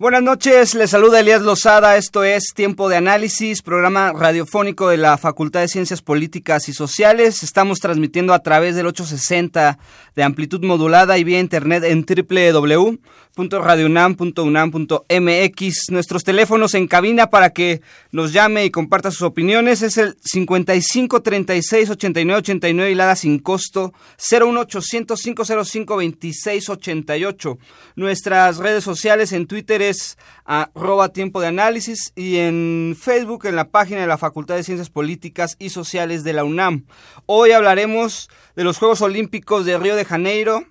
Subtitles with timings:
[0.00, 5.18] Buenas noches, les saluda Elías Lozada, esto es Tiempo de Análisis, programa radiofónico de la
[5.18, 7.42] Facultad de Ciencias Políticas y Sociales.
[7.42, 9.76] Estamos transmitiendo a través del 860
[10.14, 13.00] de amplitud modulada y vía internet en www
[13.38, 15.90] radiounam.unam.mx.
[15.90, 17.80] Nuestros teléfonos en cabina para que
[18.10, 23.38] nos llame y comparta sus opiniones es el 55 36 89 89 y la sin
[23.38, 27.58] costo 01800 505 26 88.
[27.94, 33.68] Nuestras redes sociales en Twitter es arroba tiempo de análisis y en Facebook en la
[33.68, 36.86] página de la Facultad de Ciencias Políticas y Sociales de la UNAM.
[37.26, 40.64] Hoy hablaremos de los Juegos Olímpicos de Río de Janeiro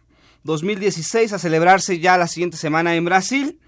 [0.44, 3.60] 2016 a celebrarse ya la siguiente semana en Brasil,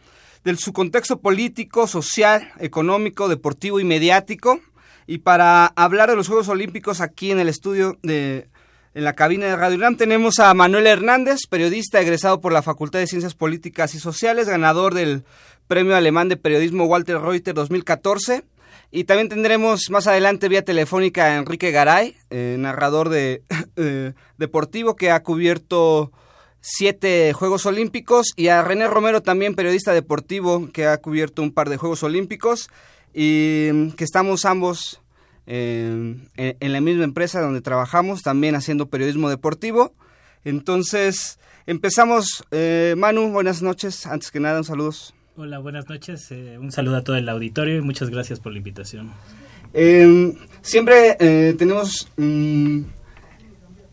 [0.44, 4.59] de su contexto político, social, económico, deportivo y mediático.
[5.08, 8.48] Y para hablar de los Juegos Olímpicos aquí en el estudio de
[8.95, 12.98] en la cabina de Radio UNAM tenemos a Manuel Hernández, periodista egresado por la Facultad
[12.98, 15.23] de Ciencias Políticas y Sociales, ganador del
[15.67, 18.44] Premio Alemán de Periodismo Walter Reuter 2014.
[18.92, 23.44] Y también tendremos más adelante vía telefónica a Enrique Garay, eh, narrador de
[23.76, 26.11] eh, deportivo que ha cubierto
[26.61, 31.69] siete Juegos Olímpicos y a René Romero también periodista deportivo que ha cubierto un par
[31.69, 32.69] de Juegos Olímpicos
[33.13, 35.02] y que estamos ambos
[35.52, 39.93] eh, en, la misma empresa donde trabajamos también haciendo periodismo deportivo.
[40.43, 42.43] Entonces empezamos.
[42.52, 44.05] Eh, Manu, buenas noches.
[44.05, 45.15] Antes que nada, un saludos.
[45.36, 46.31] Hola, buenas noches.
[46.31, 49.11] Eh, un saludo a todo el auditorio y muchas gracias por la invitación.
[49.73, 51.15] Em, siempre
[51.58, 52.81] tenemos mm,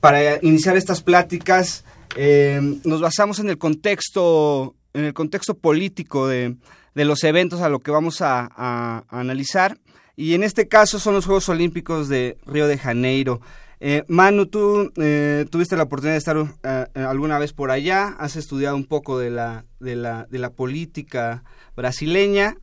[0.00, 1.84] para iniciar estas pláticas
[2.16, 6.56] eh, nos basamos en el contexto, en el contexto político de,
[6.94, 9.78] los eventos a lo que vamos a, analizar.
[10.16, 13.41] Y en este caso son los Juegos Olímpicos de Río de Janeiro.
[13.81, 18.76] Eh, Manu, tú eh, tuviste la oportunidad de estar alguna vez por allá, has estudiado
[18.76, 21.44] un poco de la, de la, de la política
[21.76, 22.56] brasileña.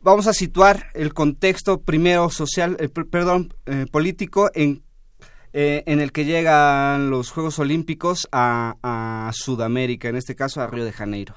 [0.00, 2.78] vamos a situar el contexto primero social,
[3.10, 3.52] perdón,
[3.92, 4.85] político en
[5.52, 10.84] eh, en el que llegan los Juegos Olímpicos a, Sudamérica, en este caso a Río
[10.84, 11.34] de Janeiro.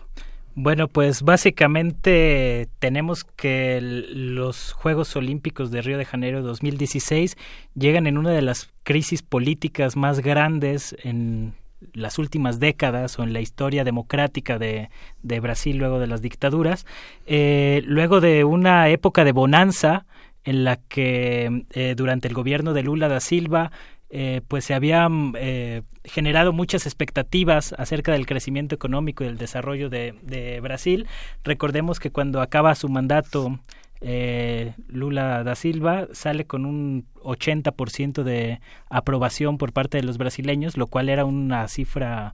[0.55, 7.37] Bueno, pues básicamente tenemos que los Juegos Olímpicos de Río de Janeiro 2016
[7.75, 11.53] llegan en una de las crisis políticas más grandes en
[11.93, 14.89] las últimas décadas o en la historia democrática de,
[15.21, 16.85] Brasil luego de las dictaduras,
[17.25, 20.05] eh, luego de una época de bonanza
[20.43, 23.71] en la que eh, durante el gobierno de Lula da Silva
[24.11, 29.89] eh, pues se habían eh, generado muchas expectativas acerca del crecimiento económico y del desarrollo
[29.89, 31.07] de, Brasil.
[31.43, 33.59] Recordemos que cuando acaba su mandato
[34.01, 40.75] eh, Lula da Silva sale con un 80% de aprobación por parte de los brasileños,
[40.75, 42.33] lo cual era una cifra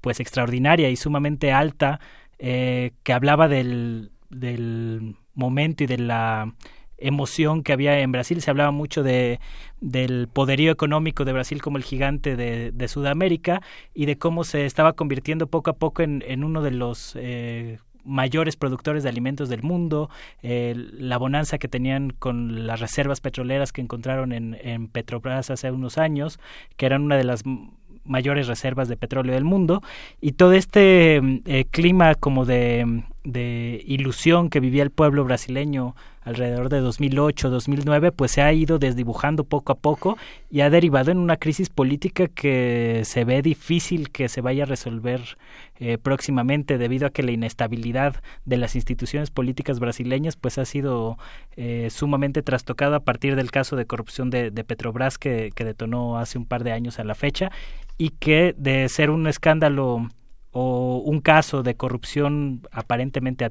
[0.00, 2.00] pues extraordinaria y sumamente alta
[2.38, 6.54] que hablaba del, del momento y de la
[7.00, 8.40] emoción que había en Brasil.
[8.40, 9.40] Se hablaba mucho de,
[9.80, 13.62] del poderío económico de Brasil como el gigante de, Sudamérica
[13.94, 18.56] y de cómo se estaba convirtiendo poco a poco en, uno de los eh, mayores
[18.56, 20.10] productores de alimentos del mundo,
[20.42, 25.98] eh, la bonanza que tenían con las reservas petroleras que encontraron en, Petrobras hace unos
[25.98, 26.40] años,
[26.76, 27.44] que eran una de las
[28.04, 29.82] mayores reservas de petróleo del mundo
[30.20, 33.04] y todo este eh, clima como de
[33.86, 39.72] ilusión que vivía el pueblo brasileño alrededor de 2008-2009, pues se ha ido desdibujando poco
[39.72, 40.18] a poco
[40.50, 44.66] y ha derivado en una crisis política que se ve difícil que se vaya a
[44.66, 45.38] resolver
[45.78, 51.16] eh, próximamente debido a que la inestabilidad de las instituciones políticas brasileñas pues ha sido
[51.56, 56.36] eh, sumamente trastocada a partir del caso de corrupción de, Petrobras que, que detonó hace
[56.36, 57.50] un par de años a la fecha
[57.96, 60.06] y que de ser un escándalo
[60.52, 63.50] o un caso de corrupción aparentemente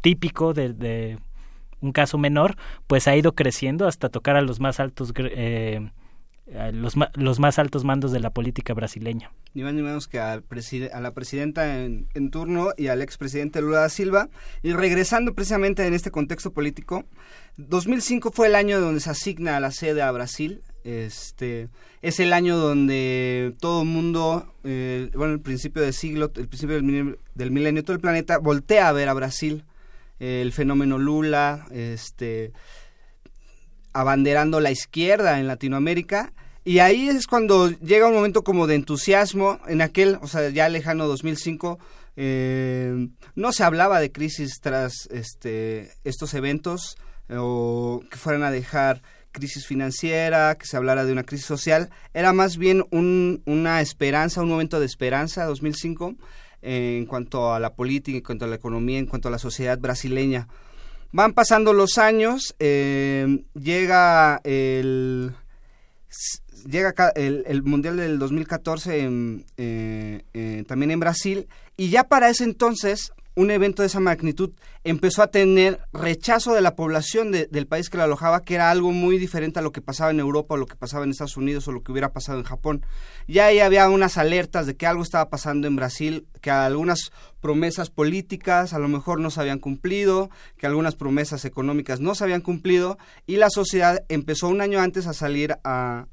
[0.00, 1.18] típico de
[1.80, 2.56] un caso menor,
[2.86, 5.90] pues ha ido creciendo hasta tocar a los más altos eh,
[6.72, 9.30] los, los, más altos mandos de la política brasileña.
[9.54, 10.40] Ni más ni menos que a
[11.00, 14.28] la presidenta en, turno y al expresidente Lula da Silva.
[14.62, 17.04] Y regresando precisamente en este contexto político,
[17.56, 21.68] 2005 fue el año donde se asigna la sede a Brasil Este
[22.02, 26.76] es el año donde todo el mundo, eh, bueno, el principio del siglo, el principio
[26.76, 29.64] del milenio, del milenio, todo el planeta voltea a ver a Brasil,
[30.20, 32.52] el fenómeno Lula, este,
[33.92, 36.32] abanderando la izquierda en Latinoamérica.
[36.62, 40.68] Y ahí es cuando llega un momento como de entusiasmo, en aquel, o sea, ya
[40.68, 41.78] lejano 2005,
[42.16, 46.96] eh, no se hablaba de crisis tras este, estos eventos
[47.30, 49.02] o que fueran a dejar
[49.32, 54.42] crisis financiera, que se hablara de una crisis social, era más bien un, una esperanza,
[54.42, 56.16] un momento de esperanza, 2005, eh,
[56.62, 59.78] en cuanto a la política, en cuanto a la economía, en cuanto a la sociedad
[59.78, 60.48] brasileña.
[61.12, 65.32] Van pasando los años, eh, llega el
[66.68, 72.44] llega el, Mundial del 2014 en, eh, eh, también en Brasil y ya para ese
[72.44, 74.50] entonces un evento de esa magnitud
[74.84, 78.92] empezó a tener rechazo de la población del país que lo alojaba, que era algo
[78.92, 81.66] muy diferente a lo que pasaba en Europa o lo que pasaba en Estados Unidos
[81.66, 82.84] o lo que hubiera pasado en Japón.
[83.26, 87.88] Ya ahí había unas alertas de que algo estaba pasando en Brasil, que algunas promesas
[87.88, 90.28] políticas a lo mejor no se habían cumplido,
[90.58, 95.06] que algunas promesas económicas no se habían cumplido y la sociedad empezó un año antes
[95.06, 96.06] a salir a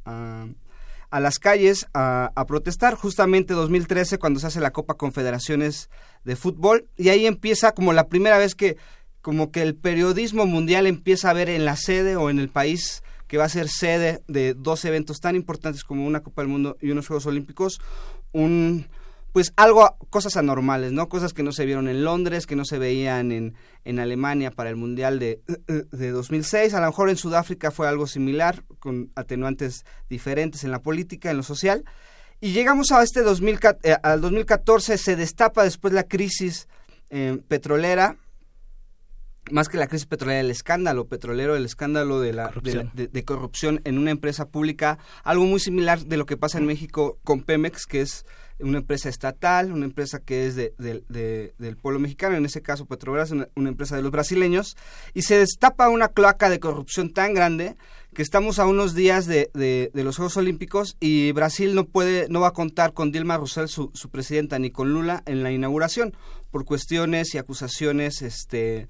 [1.10, 5.90] a las calles a, protestar, justamente 2013 cuando se hace la Copa Confederaciones
[6.24, 8.78] de Fútbol y ahí empieza como la primera vez que
[9.22, 13.04] como que el periodismo mundial empieza a ver en la sede o en el país
[13.28, 16.78] que va a ser sede de dos eventos tan importantes como una Copa del Mundo
[16.82, 17.82] y unos Juegos Olímpicos,
[18.32, 18.88] un,
[19.34, 21.10] pues algo, cosas anormales, ¿no?
[21.10, 24.70] Cosas que no se vieron en Londres, que no se veían en, en Alemania para
[24.70, 25.42] el Mundial de,
[25.92, 26.74] de 2006.
[26.74, 31.38] A lo mejor en Sudáfrica fue algo similar, con atenuantes diferentes en la política, en
[31.38, 31.84] lo social.
[32.40, 36.68] Y llegamos a este 2000, eh, al 2014, se destapa después la crisis
[37.10, 38.18] eh, petrolera,
[39.50, 42.92] más que la crisis petrolera, el escándalo petrolero, el escándalo de la corrupción.
[42.94, 47.18] de, corrupción en una empresa pública, algo muy similar de lo que pasa en México
[47.24, 48.26] con Pemex, que es
[48.60, 53.32] una empresa estatal, una empresa que es de, del pueblo mexicano, en ese caso Petrobras,
[53.32, 54.76] una, una, empresa de los brasileños,
[55.14, 57.78] y se destapa una cloaca de corrupción tan grande
[58.18, 59.52] que estamos a unos días de,
[59.94, 63.92] los Juegos Olímpicos y Brasil no puede, no va a contar con Dilma Rousseff, su,
[63.94, 66.18] su presidenta, ni con Lula en la inauguración,
[66.50, 68.88] por cuestiones y acusaciones, este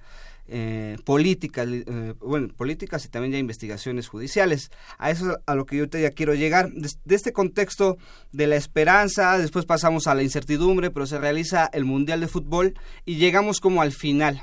[0.47, 4.71] eh, políticas, eh, bueno, políticas y también ya investigaciones judiciales.
[4.97, 6.71] A eso a lo que yo te ya quiero llegar.
[6.71, 7.97] De, este contexto
[8.31, 12.75] de la esperanza, después pasamos a la incertidumbre, pero se realiza el Mundial de Fútbol
[13.03, 14.41] y llegamos como al final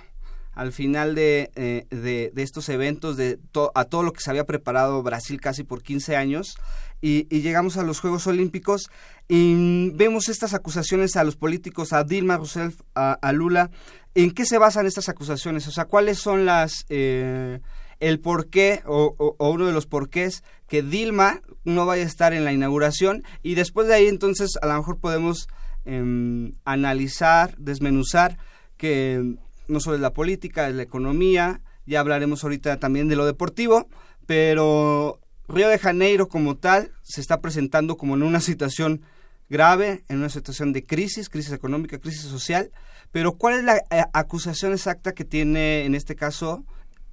[0.54, 3.38] al final de, eh, de, estos eventos, de
[3.74, 6.56] a todo lo que se había preparado Brasil casi por 15 años,
[7.00, 8.88] y, llegamos a los Juegos Olímpicos
[9.28, 13.70] y vemos estas acusaciones a los políticos, a Dilma Rousseff, a Lula,
[14.14, 15.66] ¿En qué se basan estas acusaciones?
[15.66, 16.86] O sea, ¿cuáles son las...
[16.88, 17.60] Eh,
[18.00, 22.44] el por qué o, uno de los porqués que Dilma no vaya a estar en
[22.44, 25.48] la inauguración y después de ahí entonces a lo mejor podemos
[25.84, 28.36] em, analizar, desmenuzar
[28.76, 29.36] que
[29.68, 33.88] no solo es la política, es la economía, ya hablaremos ahorita también de lo deportivo,
[34.26, 39.02] pero Río de Janeiro como tal se está presentando como en una situación
[39.48, 42.70] grave, en una situación de crisis, crisis económica, crisis social,
[43.12, 46.64] pero ¿cuál es la eh, acusación exacta que tiene en este caso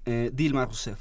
[0.06, 1.00] eh, Dilma Rousseff?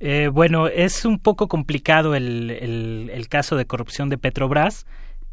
[0.00, 4.86] Eh, bueno, es un poco complicado el, el, caso de corrupción de Petrobras.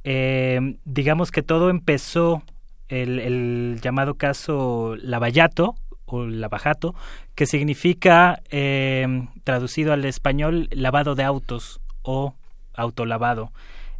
[0.04, 2.44] digamos que todo empezó
[2.90, 5.76] el, llamado caso Lavallato
[6.06, 6.96] o Lavajato,
[7.34, 8.42] que significa,
[9.44, 12.36] traducido al español, lavado de autos o
[12.74, 13.52] autolavado.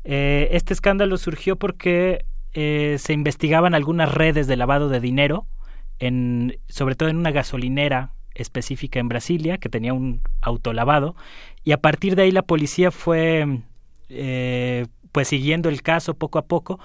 [0.04, 2.26] este escándalo surgió porque
[2.58, 5.46] eh, se investigaban algunas redes de lavado de dinero,
[6.00, 11.18] en, sobre todo en una gasolinera específica en Brasilia que tenía un autolavado
[11.66, 13.60] y a partir de ahí la policía fue
[14.08, 16.80] eh, pues siguiendo el caso poco a poco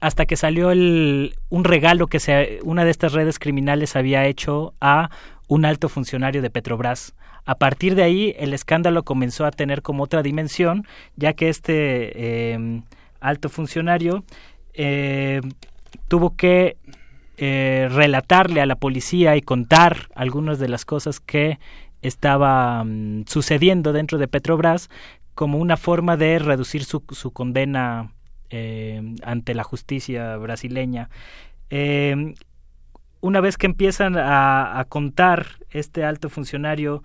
[0.00, 4.74] hasta que salió el, un regalo que se, una de estas redes criminales había hecho
[4.80, 5.10] a
[5.48, 7.14] un alto funcionario de Petrobras.
[7.44, 10.86] A partir de ahí el escándalo comenzó a tener como otra dimensión,
[11.16, 12.82] ya que este eh,
[13.20, 14.24] alto funcionario
[14.74, 15.40] eh,
[16.08, 16.76] tuvo que
[17.38, 21.58] eh, relatarle a la policía y contar algunas de las cosas que
[22.02, 24.90] estaban sucediendo dentro de Petrobras
[25.34, 27.00] como una forma de reducir su
[27.32, 28.12] condena
[28.50, 31.10] eh, ante la justicia brasileña.
[33.20, 37.02] una vez que empiezan a, contar este alto funcionario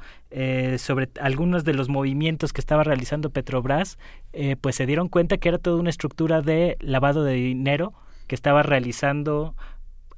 [0.78, 3.98] sobre algunos de los movimientos que estaba realizando Petrobras,
[4.32, 7.94] eh, pues se dieron cuenta que era toda una estructura de lavado de dinero
[8.28, 9.56] que estaba realizando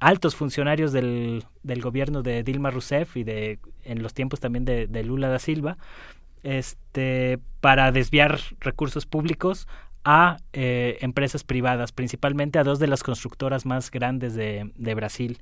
[0.00, 5.04] altos funcionarios del, del gobierno de Dilma Rousseff y de en los tiempos también de,
[5.04, 5.78] Lula da Silva
[6.42, 9.66] este, para desviar recursos públicos
[10.06, 15.40] a eh, empresas privadas, principalmente a dos de las constructoras más grandes de, Brasil.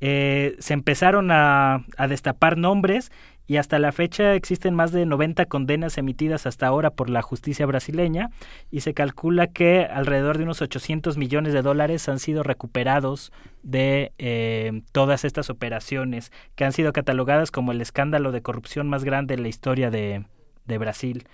[0.00, 3.12] Eh, se empezaron a, a, destapar nombres
[3.46, 7.64] y hasta la fecha existen más de 90 condenas emitidas hasta ahora por la justicia
[7.64, 8.30] brasileña
[8.72, 13.30] y se calcula que alrededor de unos 800 millones de dólares han sido recuperados
[13.62, 19.04] de eh, todas estas operaciones que han sido catalogadas como el escándalo de corrupción más
[19.04, 20.24] grande en la historia de,
[20.66, 21.26] de Brasil.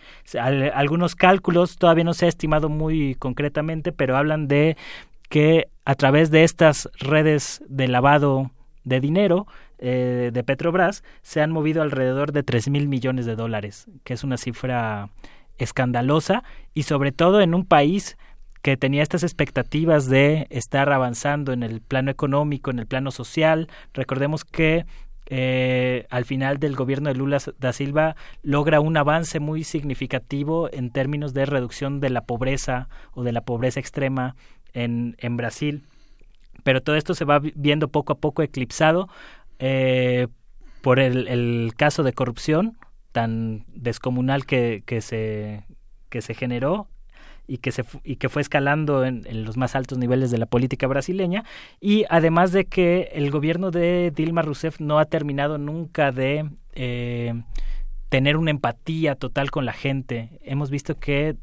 [0.75, 4.77] algunos cálculos todavía no se ha estimado muy concretamente, pero hablan de
[5.29, 8.51] que a través de estas redes de lavado
[8.85, 9.47] de dinero
[9.79, 14.25] eh, de Petrobras se han movido alrededor de tres mil millones de dólares, que es
[14.25, 15.11] una cifra
[15.59, 16.43] escandalosa
[16.75, 18.17] y sobre todo en un país
[18.63, 23.69] que tenía estas expectativas de estar avanzando en el plano económico, en el plano social.
[23.95, 24.85] Recordemos que
[25.31, 30.91] eh, al final del gobierno de Lula da Silva logra un avance muy significativo en
[30.91, 34.37] términos de reducción de la pobreza o de la pobreza extrema
[34.73, 35.85] en, en Brasil.
[36.65, 39.09] Pero todo esto se va viendo poco a poco eclipsado
[39.59, 40.29] eh,
[40.83, 42.79] por el, caso de corrupción
[43.13, 45.65] tan descomunal que, que, se,
[46.09, 46.89] que se generó
[47.49, 50.87] y que, se, y que fue escalando en, los más altos niveles de la política
[50.87, 51.45] brasileña
[51.81, 57.43] y además de que el gobierno de Dilma Rousseff no ha terminado nunca de eh,
[58.11, 60.39] tener una empatía total con la gente.
[60.45, 61.37] Hemos visto que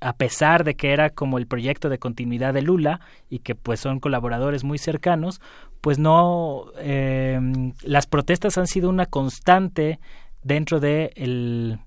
[0.00, 3.80] a pesar de que era como el proyecto de continuidad de Lula y que pues
[3.80, 5.40] son colaboradores muy cercanos,
[5.80, 7.40] pues no, eh,
[7.82, 10.00] las protestas han sido una constante
[10.42, 11.78] dentro de el,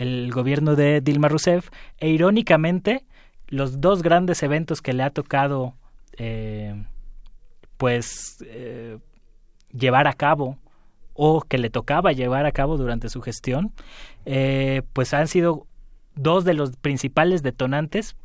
[0.00, 3.04] el gobierno de Dilma Rousseff e irónicamente
[3.48, 5.74] los dos grandes eventos que le ha tocado
[6.16, 6.84] eh,
[7.76, 8.98] pues eh,
[9.72, 10.58] llevar a cabo
[11.14, 13.72] o que le tocaba llevar a cabo durante su gestión,
[14.24, 15.66] eh, pues han sido
[16.14, 18.16] dos de los principales detonantes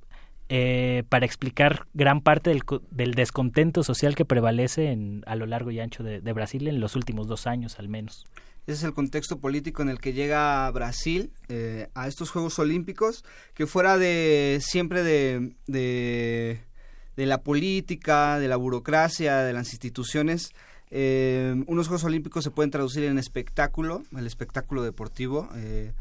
[0.47, 5.71] eh, para explicar gran parte del, del, descontento social que prevalece en, a lo largo
[5.71, 8.25] y ancho de, de, Brasil en los últimos dos años al menos.
[8.67, 13.23] Ese es el contexto político en el que llega Brasil eh, a estos Juegos Olímpicos,
[13.53, 20.49] que fuera de siempre de, de, la política, de la burocracia, de las instituciones,
[20.89, 25.47] eh, unos Juegos Olímpicos se pueden traducir en espectáculo, el espectáculo deportivo.
[25.55, 25.91] Eh,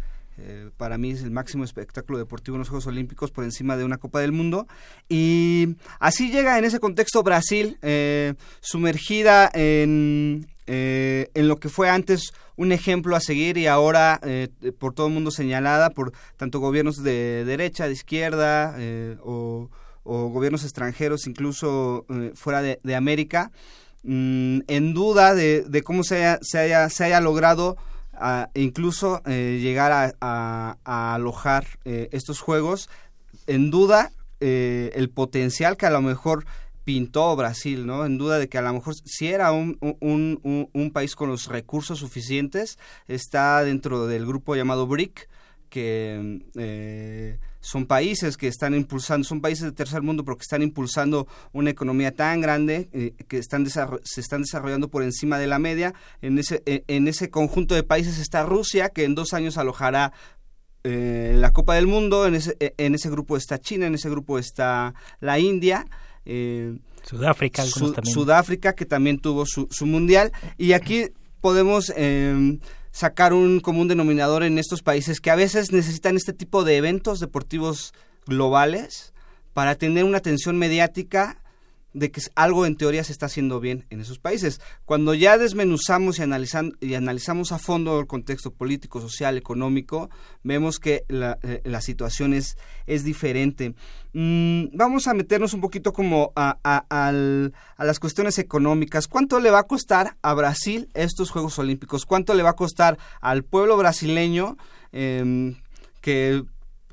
[0.79, 3.99] para mí es el máximo espectáculo deportivo en los Juegos Olímpicos por encima de una
[3.99, 4.67] Copa del Mundo.
[5.07, 7.79] Y así llega en ese contexto Brasil,
[8.61, 14.95] sumergida en, en lo que fue antes un ejemplo a seguir y ahora eh, por
[14.95, 18.77] todo el mundo señalada por tanto gobiernos de derecha, de izquierda
[19.23, 19.71] o,
[20.03, 23.51] o, gobiernos extranjeros, incluso fuera de, América,
[24.03, 27.77] mm, en duda de, de cómo se haya, se haya, se haya logrado
[28.17, 32.89] a, incluso eh, llegar a, a, alojar eh, estos juegos
[33.47, 36.45] en duda eh, el potencial que a lo mejor
[36.85, 38.05] pintó Brasil, ¿no?
[38.05, 41.49] En duda de que a lo mejor si era un, un, un, país con los
[41.49, 45.29] recursos suficientes, está dentro del grupo llamado BRIC,
[45.71, 50.63] que eh, son países que están impulsando, son países de tercer mundo, pero que están
[50.63, 55.59] impulsando una economía tan grande eh, que están se están desarrollando por encima de la
[55.59, 55.95] media.
[56.21, 60.13] En ese, eh, en ese conjunto de países está Rusia, que en dos años alojará
[60.87, 62.27] eh, la Copa del Mundo.
[62.27, 65.87] En ese, eh, en ese grupo está China, en ese grupo está la India.
[67.03, 70.33] Sudáfrica, Su, Sudáfrica, que también tuvo su, su mundial.
[70.57, 71.09] Y aquí
[71.41, 71.93] podemos
[72.91, 77.19] sacar un común denominador en estos países que a veces necesitan este tipo de eventos
[77.19, 77.93] deportivos
[78.27, 79.13] globales
[79.53, 81.43] para tener una atención mediática
[81.95, 84.61] de que algo en teoría se está haciendo bien en esos países.
[84.85, 90.11] Cuando ya desmenuzamos y, analizan, y analizamos a fondo el contexto político, social, económico,
[90.43, 93.75] vemos que la, eh, la situación es, es diferente.
[94.13, 97.13] Mm, vamos a meternos un poquito como a, a,
[97.85, 99.07] las cuestiones económicas.
[99.07, 102.07] ¿Cuánto le va a costar a Brasil estos Juegos Olímpicos?
[102.07, 104.57] ¿Cuánto le va a costar al pueblo brasileño
[104.93, 105.55] eh,
[106.01, 106.45] que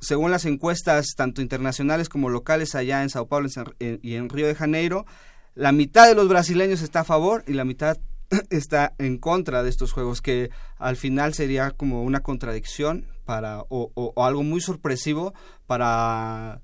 [0.01, 3.48] según las encuestas tanto internacionales como locales allá en Sao Paulo
[3.79, 5.05] y en Río de Janeiro,
[5.53, 7.98] la mitad de los brasileños está a favor y la mitad
[8.50, 14.13] está en contra de estos juegos, que al final sería como una contradicción para o,
[14.17, 15.34] algo muy sorpresivo
[15.67, 16.62] para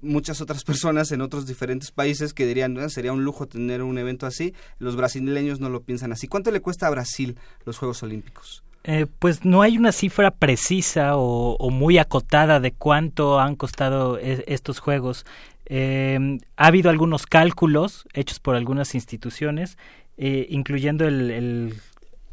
[0.00, 2.88] muchas otras personas en otros diferentes países que dirían ¿no?
[2.88, 4.52] sería un lujo tener un evento así.
[4.78, 6.26] Los brasileños no lo piensan así.
[6.26, 8.64] ¿Cuánto le cuesta a Brasil los Juegos Olímpicos?
[8.84, 14.42] Eh, pues no hay una cifra precisa o, muy acotada de cuánto han costado es,
[14.46, 15.26] estos juegos.
[15.66, 19.76] Eh, ha habido algunos cálculos hechos por algunas instituciones,
[20.16, 21.74] eh, incluyendo el,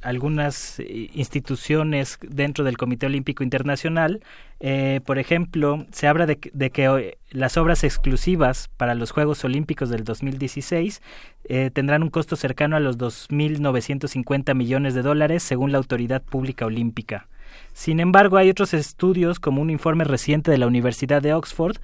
[0.02, 4.22] algunas eh, instituciones dentro del Comité Olímpico Internacional.
[4.60, 10.04] Eh, por ejemplo, se habla de, que las obras exclusivas para los Juegos Olímpicos del
[10.04, 11.02] 2016
[11.46, 16.66] eh, tendrán un costo cercano a los 2.950 millones de dólares, según la Autoridad Pública
[16.66, 17.28] Olímpica.
[17.74, 21.78] Sin embargo, hay otros estudios, como un informe reciente de la Universidad de Oxford,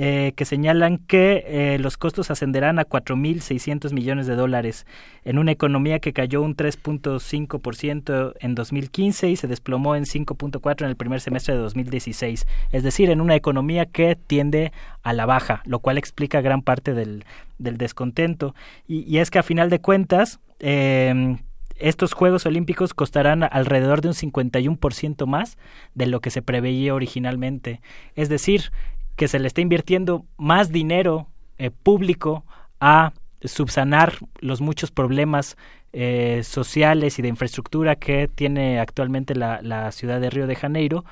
[0.00, 4.86] eh, que señalan que eh, los costos ascenderán a 4.600 millones de dólares
[5.24, 10.90] en una economía que cayó un 3.5% en 2015 y se desplomó en 5.4% en
[10.90, 12.46] el primer semestre de 2016.
[12.70, 14.70] Es decir, en una economía que tiende
[15.02, 17.24] a la baja, lo cual explica gran parte del,
[17.58, 18.54] descontento.
[18.86, 21.38] Y, es que a final de cuentas, em,
[21.78, 25.58] estos Juegos Olímpicos costarán alrededor de un 51% más
[25.94, 27.80] de lo que se preveía originalmente.
[28.14, 28.72] Es decir,
[29.16, 31.26] que se le está invirtiendo más dinero
[31.58, 32.44] eh, público
[32.80, 35.56] a subsanar los muchos problemas
[35.92, 41.04] eh, sociales y de infraestructura que tiene actualmente la, la, ciudad de Río de Janeiro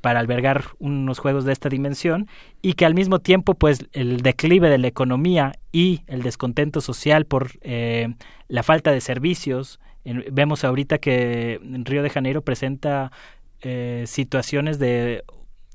[0.00, 2.28] para albergar unos juegos de esta dimensión
[2.62, 7.24] y que al mismo tiempo pues el declive de la economía y el descontento social
[7.24, 8.14] por eh,
[8.48, 9.80] la falta de servicios
[10.30, 13.12] vemos ahorita que Río de Janeiro presenta
[14.04, 15.24] situaciones de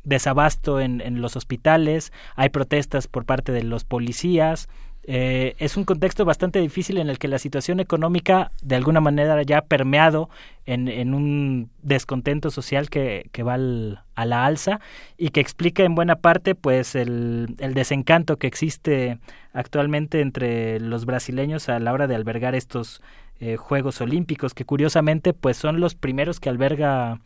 [0.03, 4.69] desabasto en, en los hospitales, hay protestas por parte de los policías,
[5.05, 9.41] eh, es un contexto bastante difícil en el que la situación económica de alguna manera
[9.43, 10.29] ya ha permeado
[10.65, 14.79] en, en un descontento social que, que va a la alza
[15.17, 19.19] y que explica en buena parte pues el, el, desencanto que existe
[19.51, 23.01] actualmente entre los brasileños a la hora de albergar estos
[23.39, 27.19] eh, Juegos Olímpicos que curiosamente pues son los primeros que alberga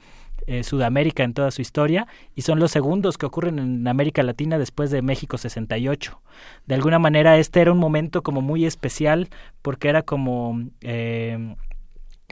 [0.45, 4.57] eh, Sudamérica en toda su historia y son los segundos que ocurren en América Latina
[4.57, 6.21] después de México 68.
[6.65, 9.29] De alguna manera este era un momento como muy especial
[9.61, 10.61] porque era como...
[10.81, 11.55] Eh,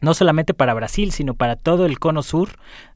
[0.02, 2.50] no solamente para Brasil, sino para todo el cono sur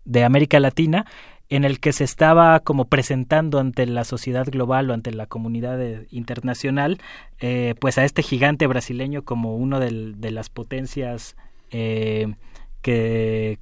[0.03, 1.05] de América Latina,
[1.49, 5.79] en el que se estaba como presentando ante la sociedad global o ante la comunidad
[6.11, 6.99] internacional,
[7.39, 11.35] eh, pues a este gigante brasileño como uno de las potencias
[11.71, 12.33] eh,
[12.81, 13.59] que,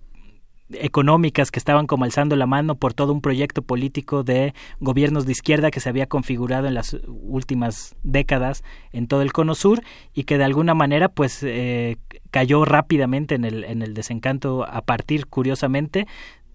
[0.71, 5.31] económicas que estaban como alzando la mano por todo un proyecto político de gobiernos de
[5.31, 9.81] izquierda que se había configurado en las últimas décadas en todo el cono sur
[10.13, 11.97] y que de alguna manera pues eh,
[12.31, 16.05] cayó rápidamente en el, en el desencanto a partir curiosamente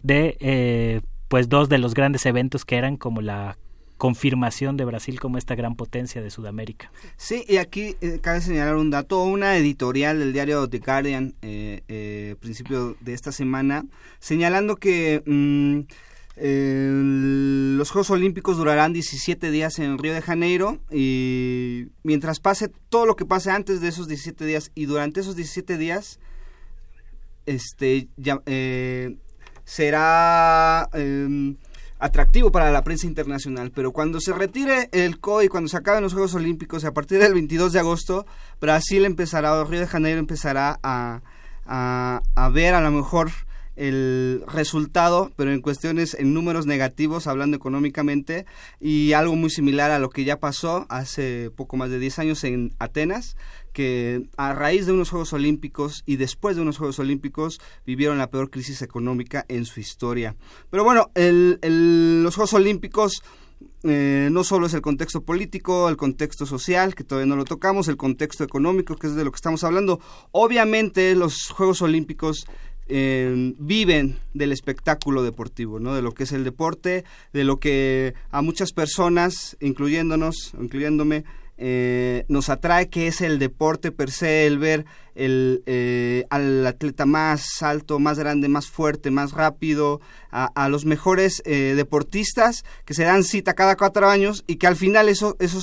[0.03, 1.01] de eh,
[1.33, 3.57] pues dos de los grandes eventos que eran como la
[3.97, 6.93] confirmación de Brasil como esta gran potencia de Sudamérica.
[7.17, 11.85] Sí, y aquí eh, cabe señalar un dato, una editorial del diario The Guardian, eh,
[11.89, 13.87] eh, principio de esta semana,
[14.21, 15.79] señalando que mm,
[17.79, 23.17] los Juegos Olímpicos durarán 17 días en Río de Janeiro y mientras pase todo lo
[23.17, 26.21] que pase antes de esos 17 días y durante esos 17 días,
[27.47, 28.43] este, ya,
[29.73, 31.57] será em,
[31.99, 36.13] atractivo para la prensa internacional, pero cuando se retire el COI, cuando se acaben los
[36.13, 38.27] Juegos Olímpicos, a partir del 22 de agosto,
[38.61, 41.23] Brasil empezará, o Río de Janeiro empezará a,
[41.65, 43.31] a, ver a lo mejor
[43.77, 48.47] el resultado, pero en cuestiones, en números negativos, hablando económicamente,
[48.81, 52.45] y algo muy similar a lo que ya pasó hace poco más de 10 años
[52.45, 53.37] en Atenas,
[53.73, 58.31] que a raíz de unos Juegos Olímpicos y después de unos Juegos Olímpicos vivieron la
[58.31, 60.37] peor crisis económica en su historia.
[60.71, 63.23] Pero bueno, los Juegos Olímpicos
[63.85, 67.89] eh, no solo es el contexto político, el contexto social, que todavía no lo tocamos,
[67.89, 70.01] el contexto económico, que es de lo que estamos hablando.
[70.31, 72.47] Obviamente los Juegos Olímpicos
[72.95, 75.95] eh, viven del espectáculo deportivo, ¿no?
[75.95, 81.25] De lo que es el deporte, de lo que a muchas personas, incluyéndonos, incluyéndome,
[81.57, 87.07] eh, nos atrae que es el deporte per se, el ver el, eh, al atleta
[87.07, 93.05] más alto, más grande, más fuerte, más rápido, a, los mejores eh, deportistas que se
[93.05, 95.61] dan cita cada cuatro años y que al final eso, eso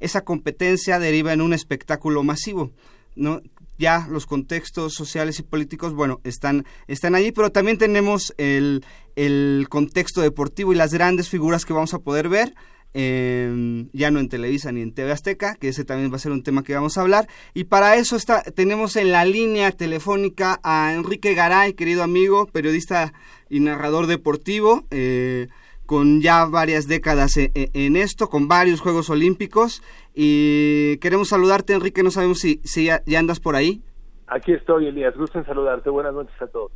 [0.00, 2.72] esa competencia deriva en un espectáculo masivo,
[3.14, 3.42] ¿no?
[3.78, 8.84] Ya los contextos sociales y políticos, bueno, están, están allí, pero también tenemos el,
[9.16, 12.54] el contexto deportivo y las grandes figuras que vamos a poder ver
[12.98, 16.32] Em, ya no en Televisa ni en TV Azteca, que ese también va a ser
[16.32, 17.28] un tema que vamos a hablar.
[17.52, 23.12] Y para eso está, tenemos en la línea telefónica a Enrique Garay, querido amigo, periodista
[23.50, 25.48] y narrador deportivo, eh,
[25.86, 29.82] con ya varias décadas e, e, en, esto, con varios Juegos Olímpicos.
[30.14, 33.82] Y queremos saludarte, Enrique, no sabemos si, si ya, andas por ahí.
[34.26, 35.16] Aquí estoy, Elías.
[35.16, 35.88] Gusto en saludarte.
[35.88, 36.72] Buenas noches a todos.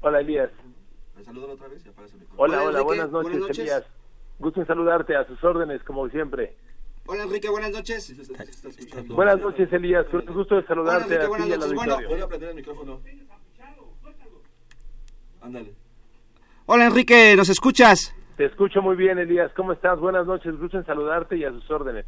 [0.00, 0.50] Hola, Elías.
[1.18, 1.82] otra vez?
[2.36, 3.84] Hola, hola, buenas noches, Elías.
[4.38, 6.56] Gusto en saludarte, a sus órdenes, como siempre.
[7.08, 8.14] Hola Enrique, buenas noches.
[9.08, 10.06] Buenas noches, Elías.
[10.06, 11.16] Con gusto de saludarte.
[11.18, 11.74] Hola, Enrique, buenas noches.
[11.74, 13.00] Bueno, voy a prender el micrófono.
[15.40, 15.85] Ándale.
[16.66, 18.14] Hola Enrique, ¿nos escuchas?
[18.36, 19.50] Te escucho muy bien, Elías.
[19.56, 19.98] ¿Cómo estás?
[19.98, 20.58] Buenas noches.
[20.58, 22.04] Gusto en saludarte y a sus órdenes.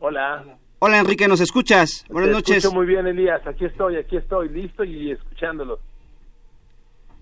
[0.00, 0.58] Hola.
[0.80, 2.04] Hola Enrique, ¿nos escuchas?
[2.10, 2.56] Buenas Te noches.
[2.58, 3.40] escucho muy bien, Elías.
[3.46, 5.78] Aquí estoy, aquí estoy, listo y escuchándolo.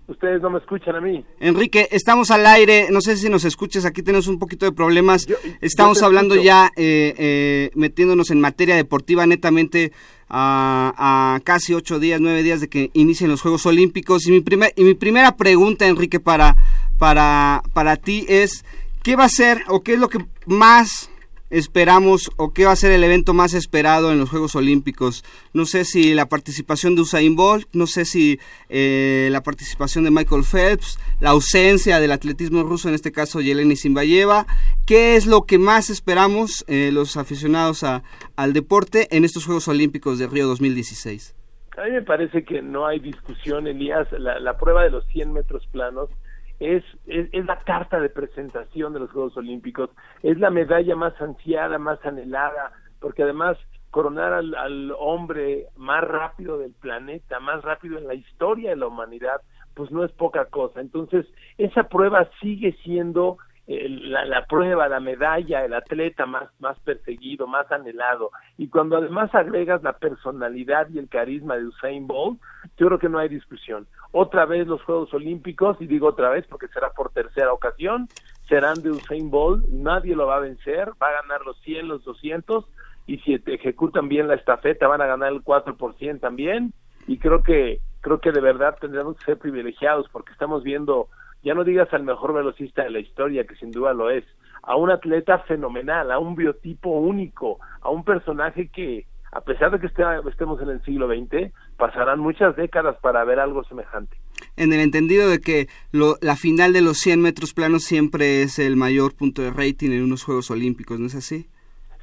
[0.07, 1.25] Ustedes no me escuchan a mí.
[1.39, 5.25] Enrique, estamos al aire, no sé si nos escuchas, aquí tenemos un poquito de problemas.
[5.25, 6.45] Yo- estamos yo hablando escucho.
[6.45, 9.93] ya, eh, eh, metiéndonos en materia deportiva netamente
[10.29, 14.25] a, casi ocho días, nueve días de que inicien los Juegos Olímpicos.
[14.27, 16.55] Y mi, primer, y mi primera pregunta, Enrique, para,
[16.97, 18.65] para, para ti es,
[19.03, 21.09] ¿qué va a ser o qué es lo que más
[21.49, 25.23] esperamos o qué va a ser el evento más esperado en los Juegos Olímpicos.
[25.53, 30.11] No sé si la participación de Usain Bolt, no sé si eh, la participación de
[30.11, 34.45] Michael Phelps, la ausencia del atletismo ruso, en este caso Yeleni Zimbayeva.
[34.85, 38.03] ¿Qué es lo que más esperamos eh, los aficionados a-
[38.35, 41.35] al deporte en estos Juegos Olímpicos de Río 2016?
[41.77, 44.07] A mí me parece que no hay discusión, Elías.
[44.17, 46.09] La, la prueba de los 100 metros planos
[46.59, 49.89] es, es, es la carta de presentación de los Juegos Olímpicos.
[50.23, 53.57] Es la medalla más ansiada, más anhelada, porque además
[53.91, 58.87] coronar al, al hombre más rápido del planeta, más rápido en la historia de la
[58.87, 59.41] humanidad,
[59.73, 60.81] pues no es poca cosa.
[60.81, 61.25] Entonces,
[61.57, 63.37] esa prueba sigue siendo
[63.67, 68.31] la, la prueba, la medalla, el atleta más, más perseguido, más anhelado.
[68.57, 72.39] Y cuando además agregas la personalidad y el carisma de Usain Bolt,
[72.77, 73.87] yo creo que no hay discusión.
[74.11, 78.09] Otra vez los Juegos Olímpicos, y digo otra vez porque será por tercera ocasión,
[78.47, 82.03] serán de Usain Bolt, nadie lo va a vencer, va a ganar los 100, los
[82.03, 82.65] 200,
[83.07, 86.73] y si ejecutan bien la estafeta van a ganar el 4 por cien también,
[87.07, 91.07] y creo que creo que de verdad tendremos que ser privilegiados porque estamos viendo
[91.45, 94.25] ya no digas al mejor velocista de la historia, que sin duda lo es,
[94.63, 99.79] a un atleta fenomenal, a un biotipo único, a un personaje que, a pesar de
[99.79, 104.17] que esté- estemos en el siglo XX, pasarán muchas décadas para ver algo semejante.
[104.57, 108.57] En el entendido de que lo- la final de los 100 metros planos siempre es
[108.59, 111.47] el mayor punto de rating en unos Juegos Olímpicos, ¿no es así?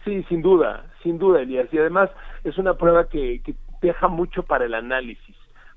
[0.05, 1.69] Sí, sin duda, sin duda, Elías.
[1.73, 2.11] Y además
[2.45, 5.32] es una prueba que, que deja mucho para el análisis.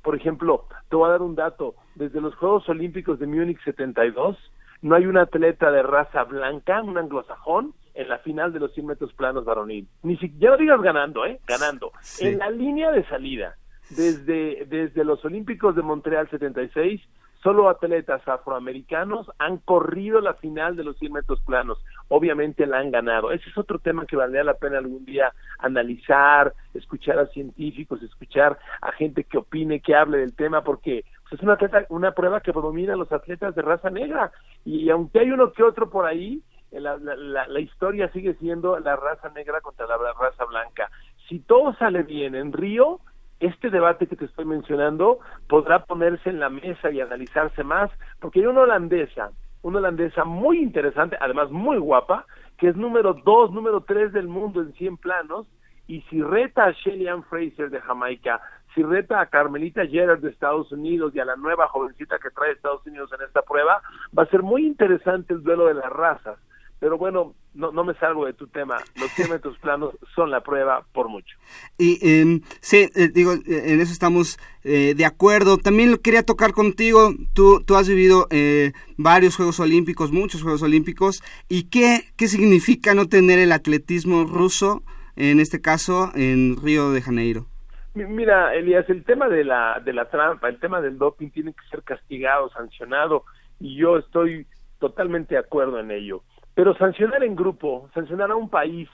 [0.06, 1.74] Por ejemplo, te voy a dar un dato.
[1.96, 4.38] Desde los Juegos Olímpicos de Múnich 72,
[4.84, 8.86] no hay un atleta de raza blanca, un anglosajón, en la final de los 100
[8.86, 9.88] metros planos varonil.
[10.04, 11.40] Ni si, ya no digas ganando, ¿eh?
[11.48, 11.92] Ganando.
[12.02, 12.28] Sí.
[12.28, 13.56] En la línea de salida,
[13.90, 17.02] desde, desde los Olímpicos de Montreal 76,
[17.46, 21.78] solo atletas afroamericanos han corrido la final de los 100 metros planos.
[22.08, 23.32] Obviamente la han ganado.
[23.32, 28.58] Ese es otro tema que valdría la pena algún día analizar, escuchar a científicos, escuchar
[28.82, 32.42] a gente que opine, que hable del tema, porque pues, es una, atleta- una prueba
[32.42, 34.32] que predomina a los atletas de raza negra.
[34.66, 38.34] Y, aunque hay uno que otro por ahí, eh, la, la- la- la historia sigue
[38.36, 40.90] siendo la raza negra contra la raza blanca.
[41.30, 43.00] Si todo sale bien en Río,
[43.46, 48.40] este debate que te estoy mencionando podrá ponerse en la mesa y analizarse más, porque
[48.40, 49.32] hay una holandesa,
[49.62, 52.26] una holandesa muy interesante, además muy guapa,
[52.58, 55.48] que es número dos, número tres del mundo en 100 planos,
[55.88, 58.42] y si reta a Shelly Ann Fraser de Jamaica,
[58.74, 62.52] si reta a Carmelita Gerard de Estados Unidos y a la nueva jovencita que trae
[62.52, 63.82] Estados Unidos en esta prueba,
[64.18, 66.38] va a ser muy interesante el duelo de las razas.
[66.80, 68.78] Pero bueno, no, no me salgo de tu tema.
[69.00, 71.36] Los 100 metros planos son la prueba por mucho.
[71.78, 75.58] Y em, sí, eh, digo, eh, en eso estamos eh, de acuerdo.
[75.58, 77.14] También lo quería tocar contigo.
[77.34, 81.24] Tú, tú has vivido eh, varios Juegos Olímpicos, muchos Juegos Olímpicos.
[81.50, 84.84] ¿Y qué, qué significa no tener el atletismo ruso,
[85.16, 87.48] en este caso, en Río de Janeiro?
[87.94, 91.54] Mi- Mira, Elías, el tema de la, de la trampa, el tema del doping tiene
[91.54, 93.24] que ser castigado, sancionado,
[93.60, 94.46] y yo estoy
[94.80, 96.22] totalmente de acuerdo en ello.
[96.56, 98.90] Pero sancionar en grupo, sancionar a un país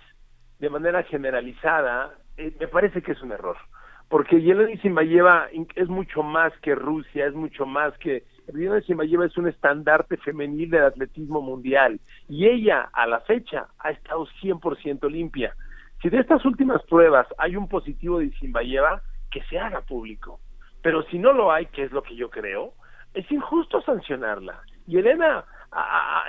[0.59, 3.57] de manera generalizada, eh, me parece que es un error.
[4.09, 8.23] Porque Yelena Zimbayeva es mucho más que Rusia, es mucho más que...
[8.47, 11.99] Yelena Zimbayeva es un estandarte femenil del atletismo mundial.
[12.27, 15.55] Y ella, a la fecha, ha estado 100% limpia.
[16.01, 20.39] Si de estas últimas pruebas hay un positivo de Zimbayeva, que se haga público.
[20.81, 22.73] Pero si no lo hay, que es lo que yo creo,
[23.13, 24.61] es injusto sancionarla.
[24.87, 26.27] Y Elena, a-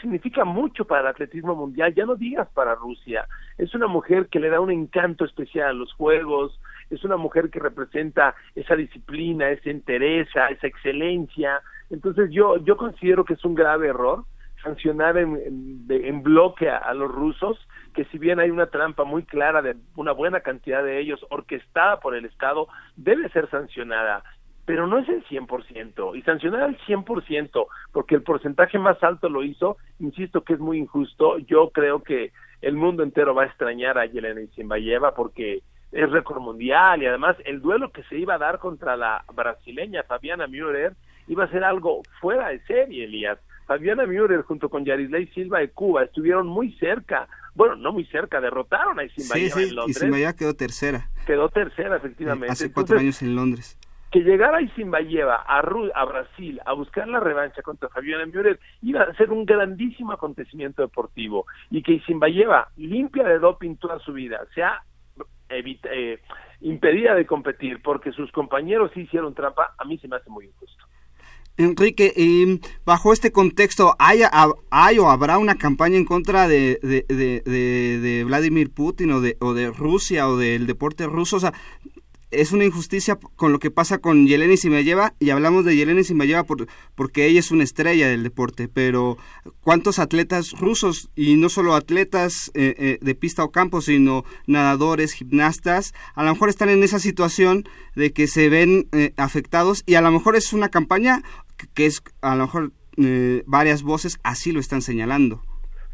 [0.00, 3.26] significa mucho para el atletismo mundial, ya no digas para Rusia.
[3.58, 7.50] Es una mujer que le da un encanto especial a los Juegos, es una mujer
[7.50, 11.60] que representa esa disciplina, esa entereza, esa excelencia.
[11.90, 14.24] Entonces yo, yo considero que es un grave error
[14.62, 17.58] sancionar en, en bloque a, a los rusos,
[17.94, 21.98] que si bien hay una trampa muy clara de una buena cantidad de ellos orquestada
[22.00, 24.22] por el Estado, debe ser sancionada.
[24.64, 26.16] Pero no es el 100%.
[26.16, 30.78] Y sancionar al 100%, porque el porcentaje más alto lo hizo, insisto que es muy
[30.78, 31.38] injusto.
[31.38, 36.40] Yo creo que el mundo entero va a extrañar a Yelena Isinbayeva porque es récord
[36.40, 40.94] mundial y además el duelo que se iba a dar contra la brasileña Fabiana Müller
[41.28, 43.38] iba a ser algo fuera de serie, Elías.
[43.66, 48.40] Fabiana Müller junto con Yarisley Silva de Cuba estuvieron muy cerca, bueno, no muy cerca,
[48.40, 49.96] derrotaron a Isinbayeva sí, sí, en Londres.
[49.96, 51.10] Isinbayeva quedó tercera.
[51.26, 52.52] Quedó tercera, efectivamente.
[52.52, 53.78] Hace cuatro años en Londres
[54.12, 59.14] que llegara Isinbayeva a, a Brasil a buscar la revancha contra Fabiana Müller iba a
[59.14, 64.82] ser un grandísimo acontecimiento deportivo y que Isinbayeva limpia de doping toda su vida sea
[65.48, 66.18] eh,
[66.60, 70.46] impedida de competir porque sus compañeros sí hicieron trampa a mí se me hace muy
[70.46, 70.84] injusto
[71.58, 72.12] Enrique,
[72.86, 74.20] bajo este contexto, ¿hay,
[74.70, 79.36] ¿hay, o habrá una campaña en contra de, de, de, de Vladimir Putin o de,
[79.38, 81.36] o de Rusia o del deporte ruso?
[81.36, 81.52] O sea,
[82.32, 86.44] es una injusticia con lo que pasa con Yelena Simayeva y hablamos de Yelena Simayeva
[86.44, 89.18] por, porque ella es una estrella del deporte, pero
[89.60, 95.12] ¿cuántos atletas rusos y no solo atletas eh, eh, de pista o campo, sino nadadores,
[95.12, 97.64] gimnastas, a lo mejor están en esa situación
[97.94, 101.22] de que se ven eh, afectados y a lo mejor es una campaña
[101.56, 105.42] que, que es a lo mejor eh, varias voces así lo están señalando.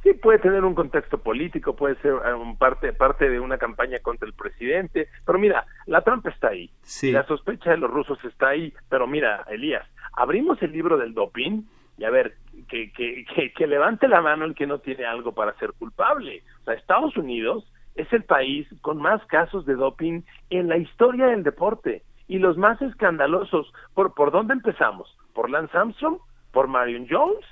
[0.09, 4.27] Sí, puede tener un contexto político, puede ser um, parte, parte de una campaña contra
[4.27, 7.13] el presidente, pero mira, la trampa está ahí, sí.
[7.13, 11.63] la sospecha de los rusos está ahí, pero mira, Elías, abrimos el libro del doping
[11.99, 12.37] y a ver,
[12.69, 16.43] que, que, que, que levante la mano el que no tiene algo para ser culpable.
[16.63, 21.27] O sea, Estados Unidos es el país con más casos de doping en la historia
[21.27, 23.73] del deporte y los más escandalosos.
[23.95, 25.15] ¿Por, por dónde empezamos?
[25.35, 26.19] ¿Por Lance Armstrong?
[26.53, 27.45] ¿Por Marion Jones?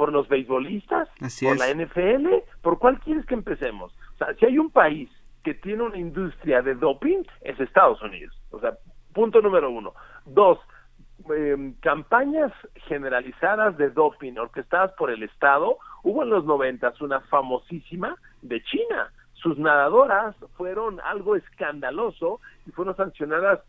[0.00, 1.60] Por los beisbolistas, Así por es.
[1.60, 2.26] la NFL,
[2.62, 3.92] ¿por cuál quieres que empecemos?
[4.14, 5.10] O sea, si hay un país
[5.44, 8.34] que tiene una industria de doping, es Estados Unidos.
[8.50, 8.78] O sea,
[9.12, 9.92] punto número uno.
[10.24, 10.58] Dos,
[11.36, 12.50] eh, campañas
[12.88, 19.12] generalizadas de doping orquestadas por el Estado, hubo en los noventas una famosísima de China.
[19.34, 23.60] Sus nadadoras fueron algo escandaloso y fueron sancionadas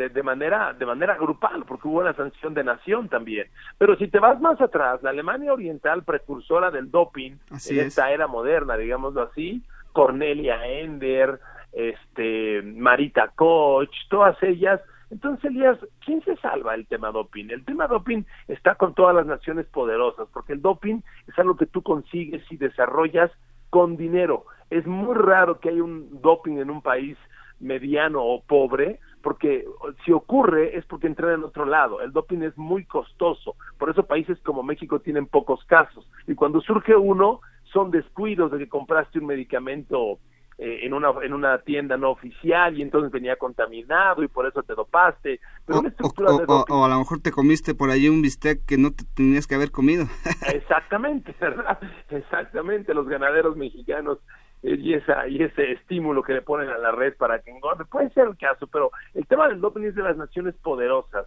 [0.00, 3.48] de, de, manera de manera grupal, porque hubo una sanción de nación también.
[3.78, 7.86] Pero si te vas más atrás, la Alemania Oriental, precursora del doping así en es.
[7.88, 11.38] esta era moderna, digámoslo así, Cornelia Ender,
[11.72, 14.80] este Marita Koch, todas ellas.
[15.10, 17.50] Entonces, Elías, ¿quién se salva el tema doping?
[17.50, 21.66] El tema doping está con todas las naciones poderosas, porque el doping es algo que
[21.66, 23.30] tú consigues y desarrollas
[23.70, 24.46] con dinero.
[24.70, 27.18] Es muy raro que haya un doping en un país
[27.58, 29.64] mediano o pobre, porque
[30.04, 32.00] si ocurre es porque entra en otro lado.
[32.00, 36.08] El doping es muy costoso, por eso países como México tienen pocos casos.
[36.26, 37.40] Y cuando surge uno,
[37.72, 40.18] son descuidos de que compraste un medicamento
[40.62, 44.62] eh, en una en una tienda no oficial y entonces venía contaminado y por eso
[44.62, 45.40] te dopaste.
[45.64, 46.74] Pero o, una estructura o, de o, doping...
[46.74, 49.54] o, a lo mejor te comiste por allí un bistec que no te tenías que
[49.54, 50.04] haber comido.
[50.52, 51.78] Exactamente, ¿verdad?
[52.10, 54.18] Exactamente, los ganaderos mexicanos
[54.62, 57.84] y esa y ese estímulo que le ponen a la red para que engorde.
[57.84, 61.26] Puede ser el caso pero el tema del doping es de las naciones poderosas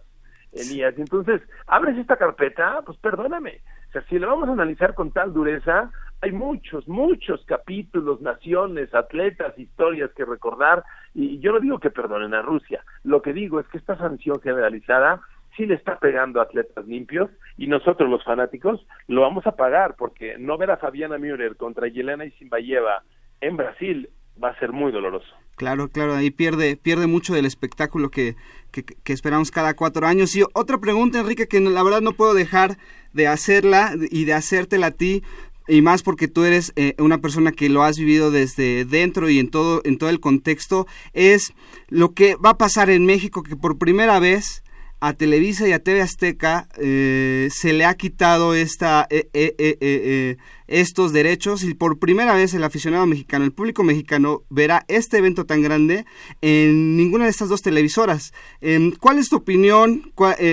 [0.52, 0.94] Elías.
[0.98, 3.60] Entonces abres esta carpeta pues perdóname.
[3.88, 8.94] O sea si le vamos a analizar con tal dureza hay muchos muchos capítulos naciones
[8.94, 10.84] atletas historias que recordar.
[11.12, 12.84] Y yo no digo que perdonen a Rusia.
[13.02, 15.20] Lo que digo es que esta sanción generalizada
[15.56, 19.94] sí le está pegando a atletas limpios y nosotros los fanáticos lo vamos a pagar
[19.96, 23.02] porque no ver a Fabiana Müller contra Yelena Isinbayeva
[23.46, 24.08] en Brasil
[24.42, 25.26] va a ser muy doloroso.
[25.56, 28.34] Claro, claro, ahí pierde, pierde mucho del espectáculo que,
[28.72, 30.34] que, esperamos cada cuatro años.
[30.34, 32.76] Y otra pregunta, Enrique, que la verdad no puedo dejar
[33.12, 35.22] de hacerla y de hacértela a ti,
[35.68, 39.38] y más porque tú eres eh, una persona que lo has vivido desde dentro y
[39.38, 41.54] en todo, en todo el contexto, es
[41.88, 44.63] lo que va a pasar en México, que por primera vez
[45.06, 50.36] a Televisa y a TV Azteca eh, se le ha quitado esta, eh, eh,
[50.66, 55.44] estos derechos y por primera vez el aficionado mexicano, el público mexicano verá este evento
[55.44, 56.06] tan grande
[56.40, 58.32] en ninguna de estas dos televisoras.
[58.62, 60.10] Em, ¿Cuál es tu opinión?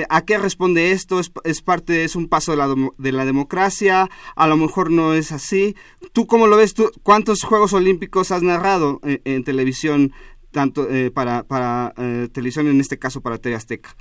[0.09, 1.21] ¿A qué responde esto?
[1.21, 4.09] ¿Es, es parte, es un paso de la, de la, democracia?
[4.35, 5.77] A lo mejor no es así.
[6.11, 6.73] ¿Tú cómo lo ves?
[6.73, 10.11] ¿Tú, ¿Cuántos Juegos Olímpicos has narrado en, televisión?
[10.51, 11.93] tanto para, para
[12.33, 13.95] televisión, en este caso para TV Azteca.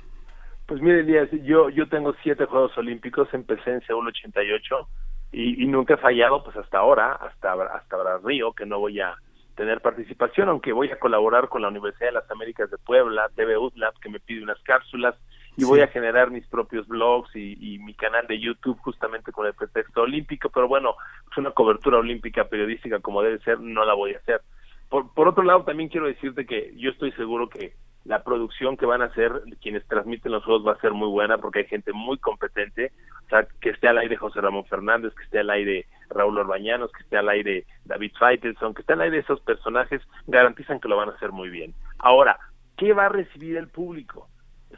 [0.71, 4.87] Pues mire, Elías, yo, yo tengo siete Juegos Olímpicos, empecé en Seúl 88
[5.33, 9.13] y, y nunca he fallado, pues hasta ahora, hasta, hasta Río, que no voy a
[9.55, 13.57] tener participación, aunque voy a colaborar con la Universidad de las Américas de Puebla, TV
[13.57, 15.13] UTLAB, que me pide unas cápsulas,
[15.57, 15.67] y sí.
[15.67, 19.53] voy a generar mis propios blogs y, y, mi canal de YouTube justamente con el
[19.53, 20.95] pretexto olímpico, pero bueno,
[21.29, 24.39] es una cobertura olímpica periodística como debe ser, no la voy a hacer.
[24.87, 27.73] Por, por otro lado, también quiero decirte que yo estoy seguro que
[28.05, 31.37] la producción que van a hacer quienes transmiten los juegos va a ser muy buena
[31.37, 32.91] porque hay gente muy competente,
[33.25, 36.91] o sea, que esté al aire José Ramón Fernández, que esté al aire Raúl Orbañanos,
[36.91, 40.97] que esté al aire David Faitelson, que esté al aire esos personajes, garantizan que lo
[40.97, 41.73] van a hacer muy bien.
[41.99, 42.39] Ahora,
[42.77, 44.27] ¿qué va a recibir el público?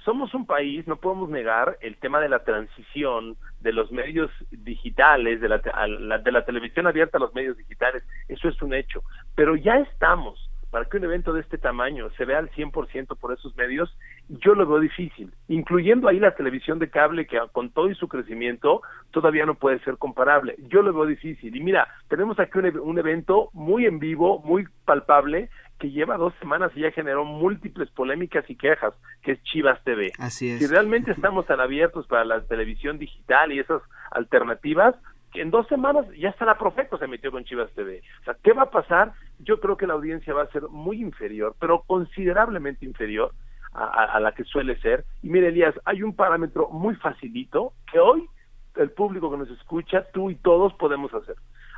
[0.03, 5.39] Somos un país, no podemos negar el tema de la transición de los medios digitales,
[5.39, 9.03] de la, de la televisión abierta a los medios digitales, eso es un hecho,
[9.36, 13.31] pero ya estamos para que un evento de este tamaño se vea al 100% por
[13.31, 13.95] esos medios,
[14.27, 18.07] yo lo veo difícil, incluyendo ahí la televisión de cable que con todo y su
[18.07, 18.81] crecimiento
[19.12, 20.55] todavía no puede ser comparable.
[20.69, 21.55] Yo lo veo difícil.
[21.55, 26.33] Y mira, tenemos aquí un, un evento muy en vivo, muy palpable, que lleva dos
[26.39, 30.12] semanas y ya generó múltiples polémicas y quejas, que es Chivas TV.
[30.17, 30.57] Así es.
[30.57, 34.95] Si realmente estamos tan abiertos para la televisión digital y esas alternativas,
[35.36, 38.02] en dos semanas ya hasta la Profeco se metió con Chivas TV.
[38.22, 39.13] O sea, ¿qué va a pasar?
[39.39, 43.32] Yo creo que la audiencia va a ser muy inferior, pero considerablemente inferior
[43.74, 45.04] a, la que suele ser.
[45.24, 48.30] Y mire, Elías, hay un parámetro muy facilito que hoy
[48.76, 51.36] el público que nos escucha, tú y todos podemos hacer.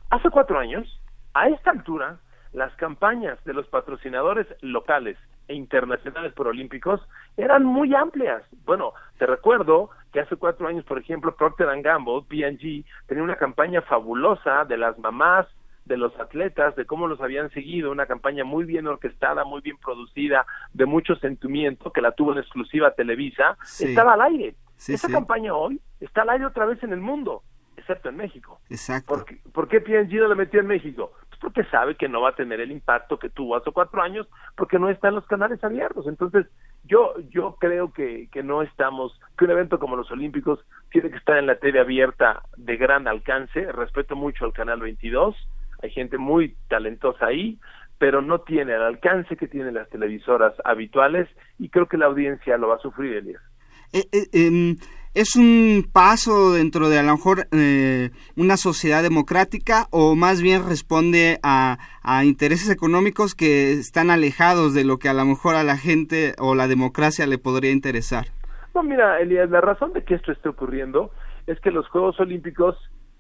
[0.10, 1.02] Hace cuatro años,
[1.34, 2.20] a esta altura,
[2.56, 7.02] las campañas de los patrocinadores locales e internacionales por olímpicos
[7.36, 8.44] eran muy amplias.
[8.66, 13.82] Bueno, te recuerdo que hace cuatro años, por ejemplo, Procter Gamble, P&G, tenía una campaña
[13.82, 15.46] fabulosa de las mamás
[15.84, 19.78] de los atletas, de cómo los habían seguido, una campaña muy bien orquestada, muy bien
[19.78, 24.56] producida, de mucho sentimiento, que la tuvo en exclusiva Televisa, estaba al aire.
[24.88, 27.44] Esa campaña hoy está al aire otra vez en el mundo,
[27.78, 28.60] excepto en México.
[28.70, 29.14] Exacto.
[29.14, 31.12] ¿Por qué, ¿por qué P&G no la metió en México?
[31.40, 34.80] Porque sabe que no va a tener el impacto que tuvo hace cuatro años porque
[34.80, 36.08] no está en los canales abiertos.
[36.08, 36.48] Entonces,
[36.84, 40.60] yo, yo creo que, que no estamos, que un evento como los Olímpicos
[40.92, 43.72] tiene que estar en la TV abierta de gran alcance.
[43.72, 45.36] Respeto mucho al Canal 22,
[45.82, 47.60] hay gente muy talentosa ahí,
[47.98, 51.28] pero no tiene el alcance que tienen las televisoras habituales
[51.60, 53.42] y creo que la audiencia lo va a sufrir, Elías.
[53.94, 54.76] Eh, eh, em,
[55.16, 60.68] ¿Es un paso dentro de a lo mejor eh, una sociedad democrática o más bien
[60.68, 61.78] responde a,
[62.26, 66.54] intereses económicos que están alejados de lo que a lo mejor a la gente o
[66.54, 68.26] la democracia le podría interesar?
[68.74, 71.12] No, mira, Elías, la razón de que esto esté ocurriendo
[71.48, 72.76] es que los Juegos Olímpicos,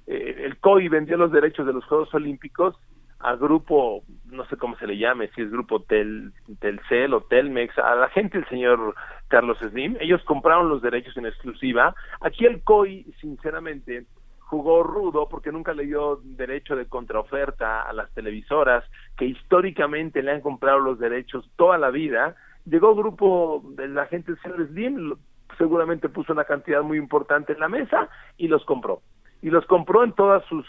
[0.07, 2.75] eh, el COI vendió los derechos de los Juegos Olímpicos
[3.25, 7.75] a grupo, no sé cómo se le llame, si es grupo Tel, Telcel o Telmex,
[7.79, 8.93] a la gente, el señor
[9.29, 11.95] Carlos Slim, ellos compraron los derechos en exclusiva.
[12.21, 14.05] Aquí el COI, sinceramente,
[14.41, 18.83] jugó rudo porque nunca le dio derecho de contraoferta a las televisoras
[19.17, 22.35] que históricamente le han comprado los derechos toda la vida.
[22.65, 25.15] Llegó grupo de la gente del señor Slim,
[25.57, 28.07] seguramente puso una cantidad muy importante en la mesa
[28.37, 29.01] y los compró.
[29.41, 30.65] Y los compró en todas sus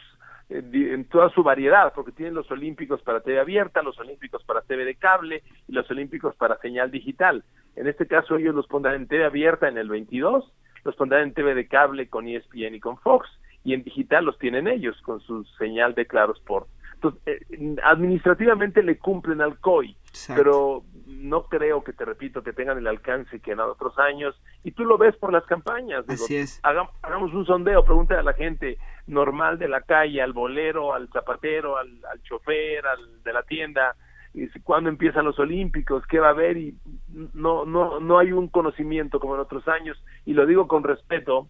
[0.48, 4.84] en toda su variedad, porque tienen los olímpicos para TV abierta, los olímpicos para TV
[4.84, 7.44] de cable y los olímpicos para señal digital.
[7.74, 10.52] En este caso ellos los pondrán en TV abierta en el 22,
[10.84, 13.28] los pondrán en TV de cable con ESPN y con Fox,
[13.64, 16.68] y en digital los tienen ellos con su señal de Claro Sport.
[16.94, 19.96] Entonces, eh, administrativamente le cumplen al COI,
[20.34, 24.72] pero no creo que, te repito, que tengan el alcance que en otros años, y
[24.72, 26.04] tú lo ves por las campañas.
[26.08, 26.60] Así es.
[26.62, 31.78] Hagamos, un sondeo, pregúntale a la gente normal de la calle, al bolero, al zapatero,
[31.78, 33.96] al, al chofer, al de la tienda,
[34.62, 36.76] cuándo empiezan los olímpicos, qué va a haber y
[37.34, 41.48] no no no hay un conocimiento como en otros años y lo digo con respeto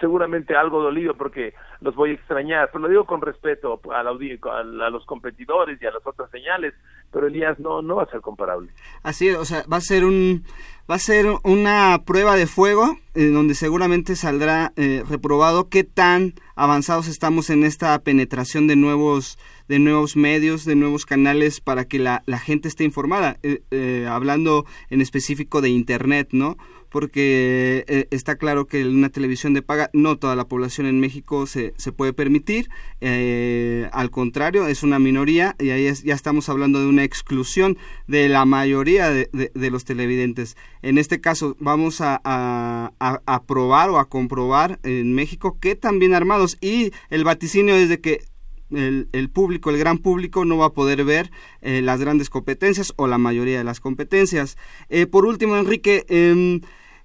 [0.00, 4.90] seguramente algo dolido porque los voy a extrañar, pero lo digo con respeto a, a,
[4.90, 6.74] los competidores y a las otras señales,
[7.12, 8.70] pero Elías no no va a ser comparable.
[9.02, 10.44] Así, o sea, va a ser un
[10.90, 17.08] va a ser una prueba de fuego donde seguramente saldrá eh, reprobado qué tan avanzados
[17.08, 22.22] estamos en esta penetración de nuevos de nuevos medios, de nuevos canales para que la,
[22.26, 26.56] la gente esté informada, eh, eh, hablando en específico de Internet, ¿no?
[26.90, 31.46] Porque eh, está claro que una televisión de paga no toda la población en México
[31.46, 32.68] se, se puede permitir,
[33.00, 38.28] eh, al contrario, es una minoría y ahí ya estamos hablando de una exclusión de
[38.28, 40.56] la mayoría de, de, los televidentes.
[40.82, 46.56] En este caso vamos a, a, probar o a comprobar en México que también armados
[46.60, 48.20] y el vaticinio es de que
[48.70, 51.30] el, el, público, el gran público, no va a poder ver
[51.62, 54.56] eh, las grandes competencias o la mayoría de las competencias.
[55.10, 56.60] por último, Enrique, em,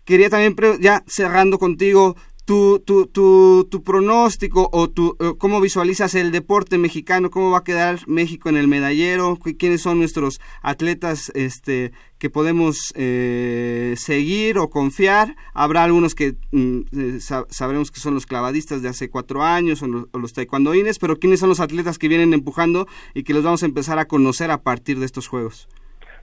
[0.05, 6.13] quería también, ya cerrando contigo, tu, tu, tu, tu pronóstico o tu, eh, cómo visualizas
[6.15, 11.31] el deporte mexicano, cómo va a quedar México en el medallero, quiénes son nuestros atletas
[11.35, 15.35] este, que podemos eh, seguir o confiar.
[15.53, 19.87] Habrá algunos que mm, eh, sabremos que son los clavadistas de hace cuatro años o
[19.87, 23.63] los, los taekwondoines, pero quiénes son los atletas que vienen empujando y que los vamos
[23.63, 25.69] a empezar a conocer a partir de estos juegos.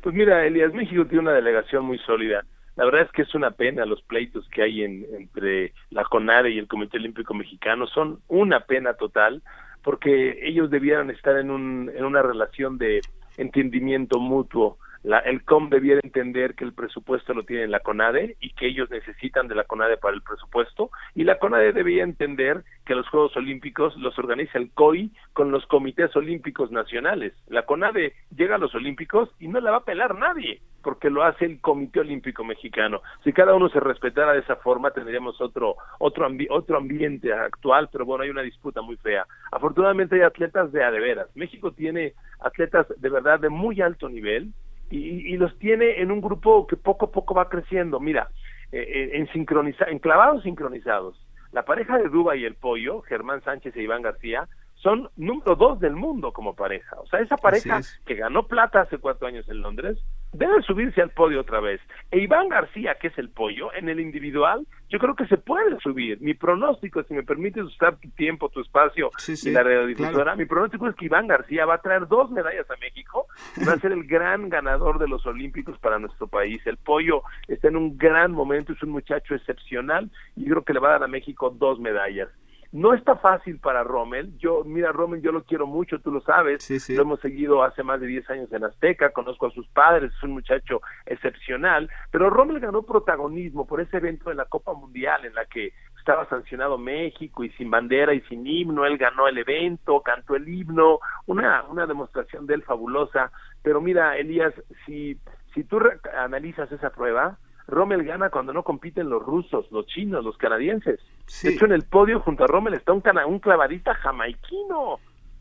[0.02, 2.44] Pues mira, Elías, México tiene una delegación muy sólida.
[2.80, 6.58] La verdad es que es una pena los pleitos que hay entre la CONADE y
[6.58, 7.86] el Comité Olímpico Mexicano.
[7.86, 9.42] Son una pena total
[9.82, 13.02] porque ellos debieran estar en, un, en una relación de
[13.36, 18.50] entendimiento mutuo la, el COM debiera entender que el presupuesto lo tiene la CONADE y
[18.50, 22.94] que ellos necesitan de la CONADE para el presupuesto y la CONADE debía entender que
[22.94, 27.32] los Juegos Olímpicos los organiza el COI con los comités olímpicos nacionales.
[27.48, 31.22] La CONADE llega a los Olímpicos y no la va a pelar nadie porque lo
[31.22, 33.02] hace el Comité Olímpico Mexicano.
[33.24, 38.04] Si cada uno se respetara de esa forma tendríamos otro otro otro ambiente actual, pero
[38.04, 39.26] bueno, hay una disputa muy fea.
[39.52, 41.28] Afortunadamente hay atletas de a de veras.
[41.34, 44.52] México tiene atletas de verdad de muy alto nivel
[44.90, 48.00] y, los tiene en un grupo que poco a poco va creciendo.
[48.00, 48.28] Mira,
[48.72, 51.16] eh, eh, en sincroniza, enclavados sincronizados.
[51.52, 54.48] La pareja de Duba y el Pollo, Germán Sánchez e Iván García,
[54.82, 56.96] son número dos del mundo como pareja.
[57.00, 59.98] O sea, esa pareja que ganó plata hace cuatro años en Londres
[60.32, 61.80] debe subirse al podio otra vez.
[62.10, 65.78] E Iván García, que es el pollo, en el individual, yo creo que se puede
[65.80, 66.20] subir.
[66.20, 70.88] Mi pronóstico, si me permites usar tu tiempo, tu espacio y la radiodifusora, mi pronóstico
[70.88, 73.26] es que Iván García va a traer dos medallas a México
[73.56, 76.64] y va a ser el gran ganador de los Olímpicos para nuestro país.
[76.66, 80.80] El pollo está en un gran momento, es un muchacho excepcional y creo que le
[80.80, 82.28] va a dar a México dos medallas.
[82.72, 84.38] No está fácil para Rommel.
[84.38, 86.70] Yo, mira, Rommel, yo lo quiero mucho, tú lo sabes.
[86.90, 90.22] Lo hemos seguido hace más de 10 años en Azteca, conozco a sus padres, es
[90.22, 91.90] un muchacho excepcional.
[92.12, 96.28] Pero Rommel ganó protagonismo por ese evento de la Copa Mundial en la que estaba
[96.28, 101.00] sancionado México y sin bandera y sin himno, él ganó el evento, cantó el himno,
[101.26, 103.32] una, una demostración de él fabulosa.
[103.62, 104.54] Pero mira, Elías,
[104.86, 105.18] si,
[105.54, 105.80] si tú
[106.16, 107.38] analizas esa prueba,
[107.70, 111.00] Rommel gana cuando no compiten los rusos, los chinos, los canadienses.
[111.42, 114.80] De hecho, en el podio junto a Rommel está un, un clavadista jamaiquino.
[114.94, 115.00] O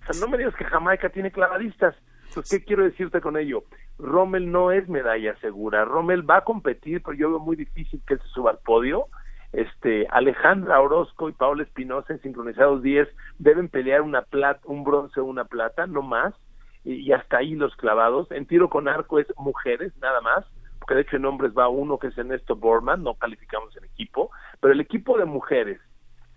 [0.10, 1.96] sea, no me digas que Jamaica tiene clavadistas.
[2.50, 3.64] ¿qué quiero decirte con ello?
[3.98, 5.84] Rommel no es medalla segura.
[5.84, 9.08] Rommel va a competir, pero yo veo muy difícil que él se suba al podio.
[9.52, 13.10] Este, Alejandra Orozco y Paola Espinosa en sincronizados 10
[13.40, 16.34] deben pelear una plata, un bronce o una plata, no más.
[16.86, 18.32] y hasta ahí los clavados.
[18.32, 20.46] En tiro con arco es mujeres, nada más
[20.90, 24.32] que de hecho en hombres va uno que es Ernesto Borman, no calificamos el equipo,
[24.60, 25.80] pero el equipo de mujeres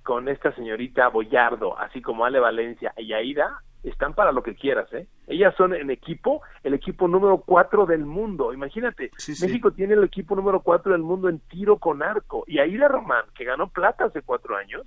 [0.02, 4.92] con esta señorita Boyardo, así como Ale Valencia y Aida, están para lo que quieras,
[4.92, 5.08] ¿eh?
[5.26, 8.52] Ellas son en equipo, el equipo número cuatro del mundo.
[8.52, 12.44] Imagínate, México tiene el equipo número cuatro del mundo en tiro con arco.
[12.46, 14.86] Y Aida Román, que ganó plata hace cuatro años,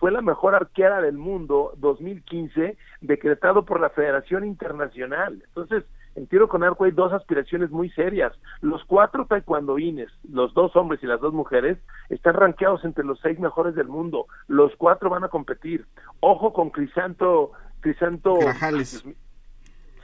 [0.00, 5.42] fue la mejor arquera del mundo 2015, decretado por la Federación Internacional.
[5.46, 5.84] Entonces,
[6.16, 8.32] en tiro con arco hay dos aspiraciones muy serias.
[8.60, 13.38] Los cuatro taekwondoines, los dos hombres y las dos mujeres, están rankeados entre los seis
[13.40, 14.26] mejores del mundo.
[14.46, 15.86] Los cuatro van a competir.
[16.20, 17.52] Ojo con Crisanto...
[17.80, 19.04] Crisanto Grajales.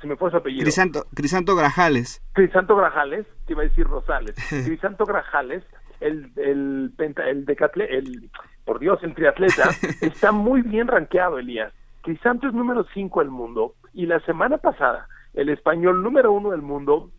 [0.01, 0.65] Se me fue su apellido.
[0.65, 2.23] Crisanto, Crisanto Grajales.
[2.33, 4.35] Crisanto Grajales, te iba a decir Rosales.
[4.49, 5.65] Crisanto Grajales,
[6.01, 8.31] el, el, penta, el decatle, el,
[8.65, 9.71] por Dios, el triatleta,
[10.03, 11.73] está muy bien rankeado, Elías.
[12.03, 16.63] Crisanto es número cinco del mundo y la semana pasada el español número uno del
[16.63, 17.11] mundo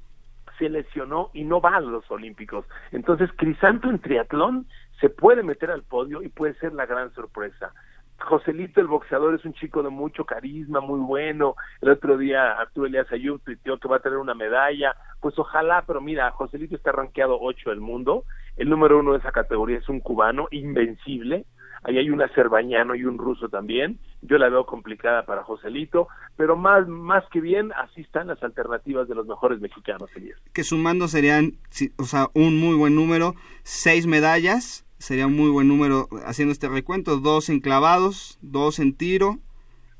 [0.57, 2.65] se lesionó y no va a los Olímpicos.
[2.91, 4.67] Entonces, Crisanto en triatlón
[4.99, 7.73] se puede meter al podio y puede ser la gran sorpresa.
[8.19, 11.55] Joselito, el boxeador, es un chico de mucho carisma, muy bueno.
[11.81, 14.95] El otro día Arturo Elias Ayub tuiteó que va a tener una medalla.
[15.19, 18.25] Pues ojalá, pero mira, Joselito está rankeado 8 del mundo.
[18.57, 21.45] El número uno de esa categoría es un cubano invencible
[21.83, 26.07] ahí hay un azerbañano y un ruso también, yo la veo complicada para Joselito,
[26.37, 30.09] pero más, más que bien, así están las alternativas de los mejores mexicanos,
[30.53, 31.53] Que sumando serían,
[31.97, 36.69] o sea, un muy buen número, seis medallas, sería un muy buen número haciendo este
[36.69, 39.39] recuento, dos enclavados, dos en tiro,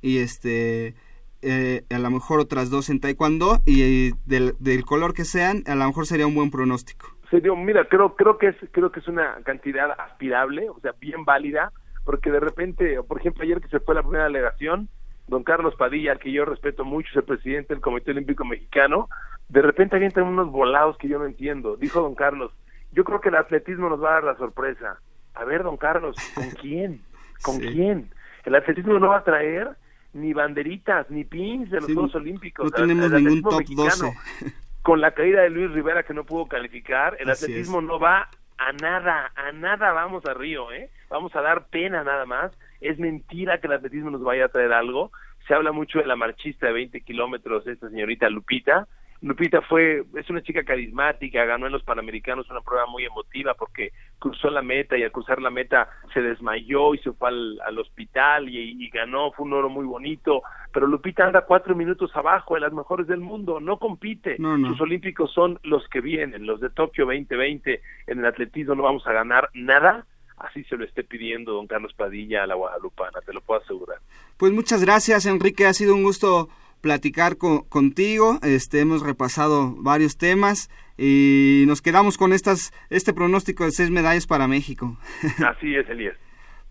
[0.02, 0.96] y este...
[1.44, 5.74] Eh, a lo mejor otras dos en taekwondo y del, del color que sean, a
[5.74, 9.08] lo mejor sería un buen pronóstico serio, mira, creo creo que es creo que es
[9.08, 11.72] una cantidad aspirable, o sea, bien válida,
[12.06, 14.90] porque de repente, por ejemplo, ayer que se fue la primera delegación,
[15.28, 19.10] don Carlos Padilla, que yo respeto mucho, es el presidente del Comité Olímpico Mexicano,
[19.50, 21.76] de repente avientan unos volados que yo no entiendo.
[21.76, 22.52] Dijo don Carlos,
[22.92, 25.00] yo creo que el atletismo nos va a dar la sorpresa.
[25.34, 27.02] A ver, don Carlos, ¿con quién?
[27.42, 28.12] ¿Con quién?
[28.46, 29.70] El atletismo no va a traer
[30.14, 32.66] ni banderitas, ni pins de los Juegos Olímpicos.
[32.66, 34.14] No tenemos ningún top 12
[34.82, 38.72] con la caída de Luis Rivera que no pudo calificar, el atletismo no va a
[38.74, 40.90] nada, a nada vamos a Río, ¿eh?
[41.10, 42.52] Vamos a dar pena nada más.
[42.80, 45.12] Es mentira que el atletismo nos vaya a traer algo.
[45.48, 48.88] Se habla mucho de la marchista de 20 kilómetros, esta señorita Lupita.
[49.22, 53.92] Lupita fue, es una chica carismática, ganó en los Panamericanos una prueba muy emotiva porque
[54.18, 58.50] cruzó la meta y al cruzar la meta se desmayó y se fue al, hospital
[58.50, 60.42] y, ganó, fue un oro muy bonito,
[60.74, 65.32] pero Lupita anda cuatro minutos abajo de las mejores del mundo, no compite, sus olímpicos
[65.32, 69.50] son los que vienen, los de Tokio 2020, en el atletismo no vamos a ganar
[69.54, 70.06] nada,
[70.38, 74.00] así se lo esté pidiendo don Carlos Padilla a la Guadalupana, te lo puedo asegurar.
[74.38, 76.50] Pues muchas gracias Enrique, ha sido un gusto
[76.82, 83.72] platicar contigo, este, hemos repasado varios temas y nos quedamos con estas, este pronóstico de
[83.72, 84.98] seis medallas para México.
[85.48, 86.16] Así es, Elías.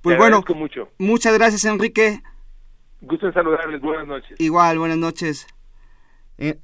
[0.03, 0.89] Pues bueno, mucho.
[0.99, 2.23] muchas gracias, Enrique.
[3.01, 4.41] Gusto en saludarles, buenas noches.
[4.41, 5.47] Igual, buenas noches.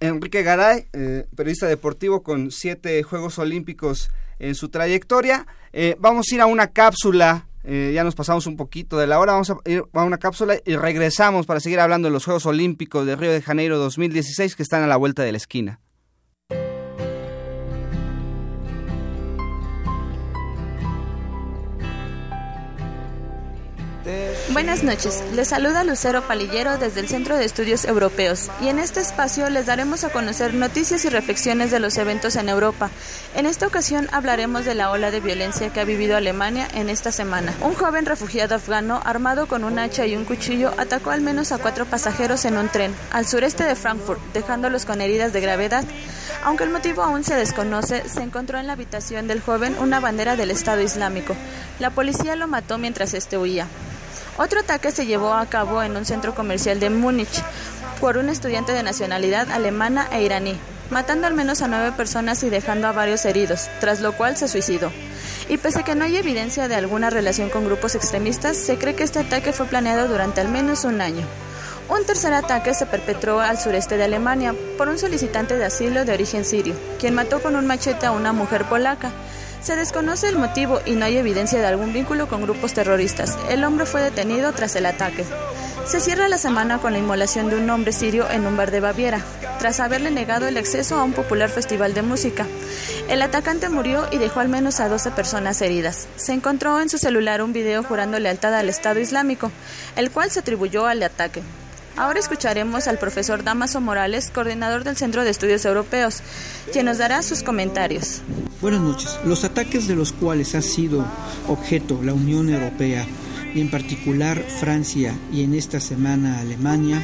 [0.01, 5.47] Enrique Garay, eh, periodista deportivo con siete Juegos Olímpicos en su trayectoria.
[5.73, 9.19] Eh, vamos a ir a una cápsula, eh, ya nos pasamos un poquito de la
[9.19, 12.47] hora, vamos a ir a una cápsula y regresamos para seguir hablando de los Juegos
[12.47, 15.81] Olímpicos de Río de Janeiro 2016 que están a la vuelta de la esquina.
[24.57, 29.01] Buenas noches, les saluda Lucero Palillero desde el Centro de Estudios Europeos y en este
[29.01, 32.89] espacio les daremos a conocer noticias y reflexiones de los eventos en Europa.
[33.35, 37.13] En esta ocasión hablaremos de la ola de violencia que ha vivido Alemania en esta
[37.13, 37.53] semana.
[37.61, 41.59] Un joven refugiado afgano armado con un hacha y un cuchillo atacó al menos a
[41.59, 45.85] cuatro pasajeros en un tren al sureste de Frankfurt, dejándolos con heridas de gravedad.
[46.45, 50.35] Aunque el motivo aún se desconoce, se encontró en la habitación del joven una bandera
[50.35, 51.37] del Estado Islámico.
[51.79, 53.67] La policía lo mató mientras este huía.
[54.39, 57.43] Otro ataque se llevó a cabo en un centro comercial de Múnich
[58.01, 60.59] por un estudiante de nacionalidad alemana e iraní,
[60.91, 64.49] matando al menos a nueve personas y dejando a varios heridos, tras lo cual se
[64.49, 64.93] suicidó.
[65.49, 68.95] Y pese a que no hay evidencia de alguna relación con grupos extremistas, se cree
[68.95, 71.25] que este ataque fue planeado durante al menos un año.
[71.89, 76.13] Un tercer ataque se perpetró al sureste de Alemania por un solicitante de asilo de
[76.13, 79.13] origen sirio, quien mató con un machete a una mujer polaca.
[79.67, 83.37] Se desconoce el motivo y no hay evidencia de algún vínculo con grupos terroristas.
[83.51, 85.25] El hombre fue detenido tras el ataque.
[85.85, 88.79] Se cierra la semana con la inmolación de un hombre sirio en un bar de
[88.79, 89.25] Baviera,
[89.59, 92.47] tras haberle negado el acceso a un popular festival de música.
[93.09, 96.07] El atacante murió y dejó al menos a 12 personas heridas.
[96.15, 99.51] Se encontró en su celular un video jurando lealtad al Estado Islámico,
[99.97, 101.43] el cual se atribuyó al ataque.
[101.97, 106.21] Ahora escucharemos al profesor Damaso Morales, coordinador del Centro de Estudios Europeos,
[106.71, 108.21] quien nos dará sus comentarios.
[108.61, 109.19] Buenas noches.
[109.25, 111.07] Los ataques de los cuales ha sido
[111.49, 113.07] objeto la Unión Europea,
[113.55, 117.03] y en particular Francia y en esta semana Alemania,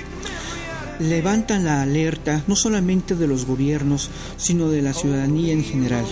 [0.98, 6.04] levantan la alerta no solamente de los gobiernos, sino de la ciudadanía en general.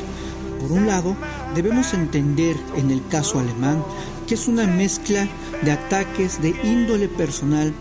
[0.59, 1.17] Por un lado,
[1.55, 3.85] debemos entender en el caso alemán
[4.27, 5.29] que es una mezcla
[5.61, 7.75] de ataques de índole personal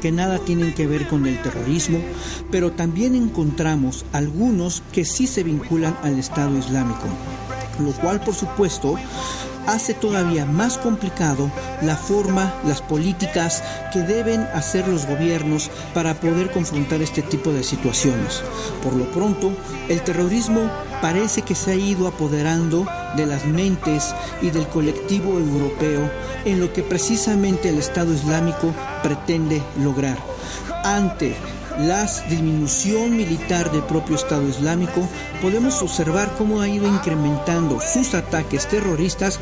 [0.00, 1.98] que nada tienen que ver con el terrorismo,
[2.50, 7.06] pero también encontramos algunos que sí se vinculan al Estado Islámico,
[7.80, 8.96] lo cual por supuesto
[9.66, 11.50] hace todavía más complicado
[11.82, 13.62] la forma, las políticas
[13.92, 18.42] que deben hacer los gobiernos para poder confrontar este tipo de situaciones.
[18.82, 19.52] Por lo pronto,
[19.88, 20.70] el terrorismo
[21.04, 26.10] parece que se ha ido apoderando de las mentes y del colectivo europeo
[26.46, 30.16] en lo que precisamente el Estado Islámico pretende lograr.
[30.82, 31.36] Ante
[31.78, 35.06] la disminución militar del propio Estado Islámico,
[35.42, 39.38] podemos observar cómo ha ido incrementando sus ataques terroristas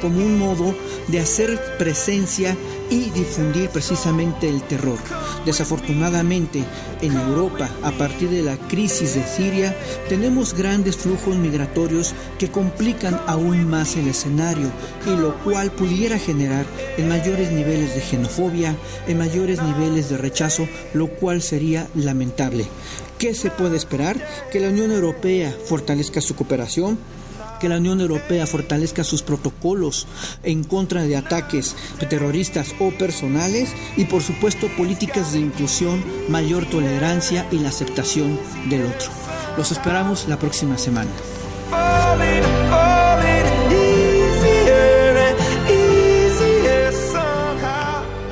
[0.00, 0.74] como un modo
[1.08, 2.56] de hacer presencia
[2.90, 4.98] y difundir precisamente el terror.
[5.44, 6.64] Desafortunadamente,
[7.00, 9.76] en Europa, a partir de la crisis de Siria,
[10.08, 14.70] tenemos grandes flujos migratorios que complican aún más el escenario
[15.06, 16.66] y lo cual pudiera generar
[16.96, 18.76] en mayores niveles de xenofobia,
[19.06, 22.66] en mayores niveles de rechazo, lo cual sería lamentable.
[23.18, 24.22] ¿Qué se puede esperar?
[24.52, 26.98] Que la Unión Europea fortalezca su cooperación,
[27.58, 30.06] que la Unión Europea fortalezca sus protocolos
[30.42, 31.76] en contra de ataques
[32.08, 38.38] terroristas o personales y por supuesto políticas de inclusión, mayor tolerancia y la aceptación
[38.68, 39.10] del otro.
[39.56, 41.10] Los esperamos la próxima semana.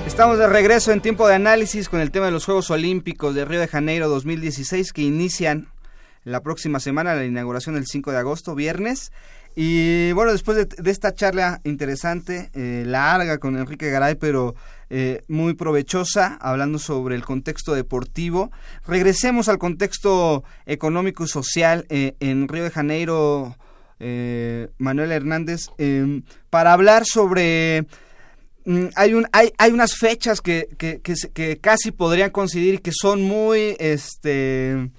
[0.07, 3.45] Estamos de regreso en tiempo de análisis con el tema de los Juegos Olímpicos de
[3.45, 5.74] Río de Janeiro 2016 que inician
[6.25, 9.12] la próxima semana, la inauguración del 5 de agosto, viernes.
[9.57, 14.57] Y bueno, después de, esta charla interesante, eh, larga con Enrique Garay, pero
[14.91, 18.51] eh, muy provechosa, hablando sobre el contexto deportivo,
[18.87, 23.57] regresemos al contexto económico y social eh, en Río de Janeiro,
[24.77, 27.87] Manuel Hernández, em, para hablar sobre...
[28.66, 32.91] Mm, hay, un, hay, hay unas fechas que, que, que, que casi podrían coincidir que
[32.93, 34.91] son muy este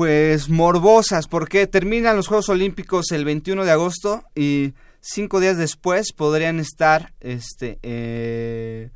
[0.00, 4.72] pues morbosas, porque terminan los Juegos Olímpicos el 21 de agosto y
[5.02, 8.88] cinco días después podrían estar este, eh,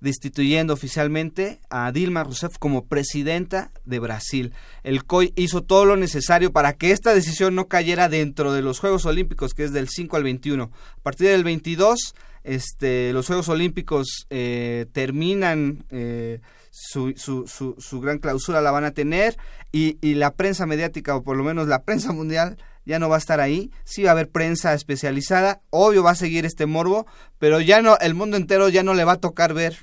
[0.00, 4.52] destituyendo oficialmente a Dilma Rousseff como presidenta de Brasil.
[4.82, 8.80] El COI hizo todo lo necesario para que esta decisión no cayera dentro de los
[8.80, 10.64] Juegos Olímpicos, que es del 5 al 21.
[10.64, 15.84] A partir del 22, este, los Juegos Olímpicos eh, terminan...
[15.90, 16.40] Eh,
[16.70, 19.36] su, su, su, su, gran clausura la van a tener
[19.72, 23.16] y, y la prensa mediática o por lo menos la prensa mundial ya no va
[23.16, 27.06] a estar ahí, sí va a haber prensa especializada, obvio va a seguir este morbo,
[27.38, 29.76] pero ya no, el mundo entero ya no le va a tocar ver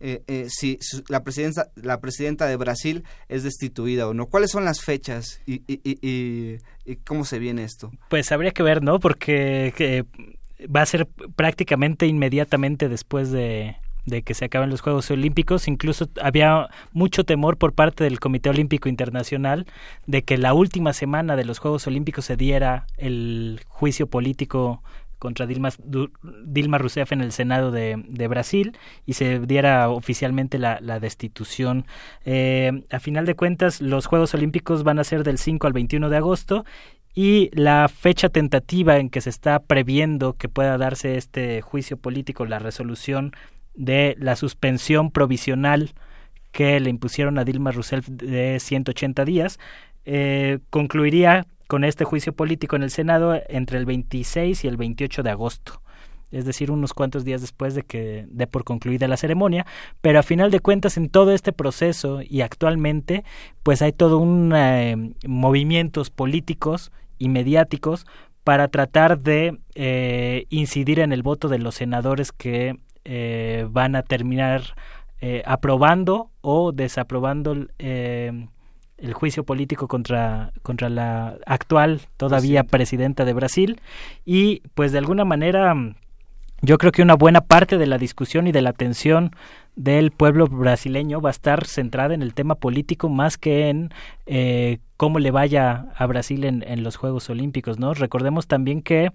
[0.00, 4.26] eh, eh, si la presidenta, la presidenta de Brasil es destituida o no.
[4.26, 7.92] ¿Cuáles son las fechas y, y, y, y cómo se viene esto?
[8.08, 8.98] Pues habría que ver, ¿no?
[8.98, 10.04] Porque que
[10.66, 11.06] va a ser
[11.36, 13.76] prácticamente inmediatamente después de,
[14.06, 15.68] de que se acaben los Juegos Olímpicos.
[15.68, 19.66] Incluso había mucho temor por parte del Comité Olímpico Internacional
[20.06, 24.82] de que la última semana de los Juegos Olímpicos se diera el juicio político
[25.22, 25.68] contra Dilma,
[26.44, 28.76] Dilma Rousseff en el Senado de, de, Brasil
[29.06, 31.86] y se diera oficialmente la, destitución.
[32.24, 36.08] Eh, a final de cuentas, los Juegos Olímpicos van a ser del 5 al 21
[36.08, 36.64] de agosto
[37.14, 42.44] y la fecha tentativa en que se está previendo que pueda darse este juicio político,
[42.44, 43.32] la resolución
[43.74, 45.92] de la suspensión provisional
[46.50, 49.58] que le impusieron a Dilma Rousseff de 180 días,
[50.04, 55.22] eh, concluiría con este juicio político en el Senado entre el 26 y el 28
[55.22, 55.82] de agosto
[56.32, 59.66] es decir, unos cuantos días después de que dé por concluida la ceremonia,
[60.00, 63.22] pero a final de cuentas en todo este proceso y actualmente
[63.62, 68.06] pues hay todo un eh, movimientos políticos y mediáticos
[68.44, 74.02] para tratar de eh, incidir en el voto de los senadores que eh, van a
[74.02, 74.74] terminar
[75.20, 78.46] eh, aprobando o desaprobando eh,
[78.98, 83.24] el juicio político contra, contra la actual todavía presidenta.
[83.24, 83.80] de Brasil.
[84.24, 85.74] Y pues de alguna manera
[86.60, 89.32] yo creo que una buena parte de la discusión y de la atención
[89.76, 93.90] del pueblo brasileño va a estar centrada en el tema político más que en
[94.26, 97.94] eh, cómo le vaya a Brasil en, los Juegos Olímpicos, ¿no?
[97.94, 99.10] Recordemos también que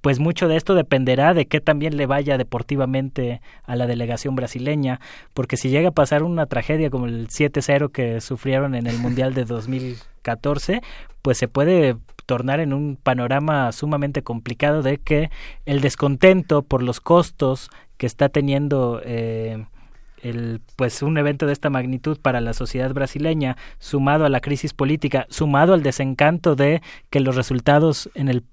[0.00, 5.00] pues mucho de esto dependerá de qué también le vaya deportivamente a la delegación brasileña,
[5.32, 9.32] porque si llega a pasar una tragedia como el 7-0 que sufrieron en el Mundial
[9.32, 10.82] de 2014,
[11.22, 15.30] pues se puede tornar en un panorama sumamente complicado de que
[15.64, 19.64] el descontento por los costos que está teniendo eh,
[20.22, 24.72] el, pues un evento de esta magnitud para la sociedad brasileña, sumado a la crisis
[24.72, 28.44] política, sumado al desencanto de que los resultados en el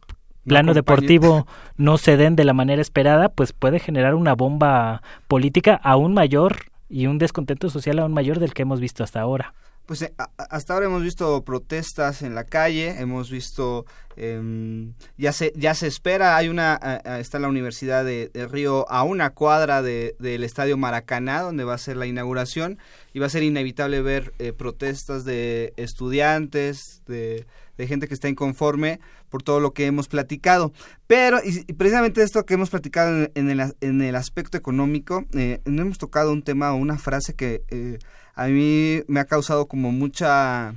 [0.45, 1.47] plano no deportivo
[1.77, 6.57] no se den de la manera esperada, pues puede generar una bomba política aún mayor
[6.89, 9.53] y un descontento social aún mayor del que hemos visto hasta ahora.
[9.85, 15.51] Pues eh, hasta ahora hemos visto protestas en la calle, hemos visto eh, ya se
[15.55, 20.15] ya se espera, hay una está la Universidad de, de Río a una cuadra de,
[20.19, 22.77] del Estadio Maracaná donde va a ser la inauguración
[23.13, 27.45] y va a ser inevitable ver eh, protestas de estudiantes, de,
[27.77, 28.99] de gente que está inconforme
[29.29, 30.73] por todo lo que hemos platicado.
[31.07, 35.61] Pero, y, precisamente esto que hemos platicado en, en, el, en el, aspecto económico, eh,
[35.65, 37.99] no hemos tocado un tema o una frase que eh,
[38.35, 40.75] a mí me ha causado como mucha...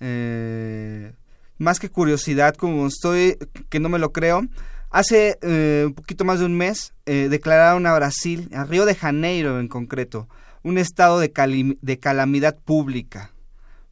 [0.00, 1.12] Eh,
[1.58, 3.36] más que curiosidad, como estoy,
[3.68, 4.46] que no me lo creo.
[4.90, 9.58] Hace eh, un poquito más de un mes declararon a Brasil, a Río de Janeiro
[9.58, 10.28] en concreto,
[10.62, 13.32] un estado de, de calamidad pública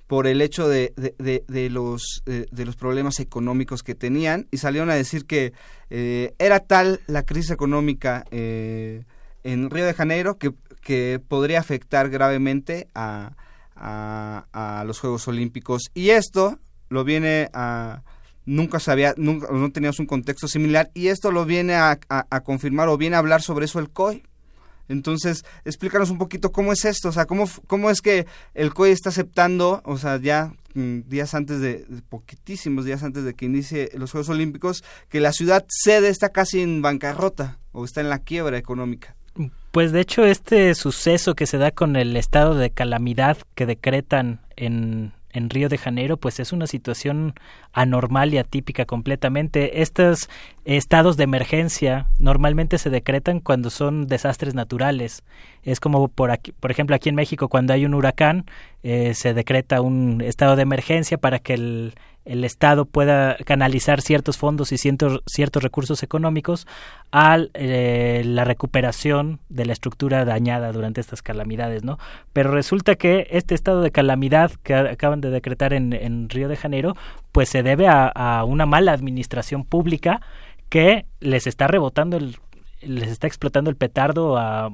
[0.07, 4.91] por el hecho de, de, de, los, de los problemas económicos que tenían y salieron
[4.91, 5.53] a decir que
[5.91, 9.05] eh, era tal la crisis económica eh,
[9.43, 13.35] en Río de Janeiro que, que podría afectar gravemente a,
[13.75, 15.91] a, los Juegos Olímpicos.
[15.95, 18.03] Y esto lo viene a...
[18.45, 22.41] Nunca sabía, nunca, no teníamos un contexto similar y esto lo viene a, a, a
[22.45, 24.23] confirmar o viene a hablar sobre eso el COI,
[24.89, 28.93] entonces, explícanos un poquito cómo es esto, o sea, cómo, cómo es que el COI
[28.93, 33.91] está aceptando, o sea, ya mm, días antes de, poquitísimos días antes de que inicie
[33.95, 38.21] los Juegos Olímpicos, que la ciudad sede está casi en bancarrota o está en la
[38.21, 39.17] quiebra económica.
[39.73, 44.41] Pues de hecho este suceso que se da con el estado de calamidad que decretan
[44.57, 47.35] en en Río de Janeiro, pues es una situación
[47.73, 49.83] anormal y atípica completamente.
[49.83, 50.31] Estos
[50.65, 55.25] estados de emergencia normalmente se decretan cuando son desastres naturales.
[55.63, 58.47] Es como por aquí, por ejemplo, aquí en México cuando hay un huracán
[58.83, 61.95] eh, se decreta un estado de emergencia para que el
[62.27, 66.67] el Estado pueda canalizar ciertos fondos y ciertos, ciertos recursos económicos
[67.13, 71.99] a eh, la recuperación de la estructura dañada durante estas calamidades, ¿no?
[72.33, 76.57] Pero resulta que este estado de calamidad que acaban de decretar en, en Río de
[76.57, 76.95] Janeiro,
[77.33, 80.21] pues se debe a, a, una mala administración pública
[80.69, 82.37] que les está rebotando el
[82.83, 84.71] les está explotando el petardo a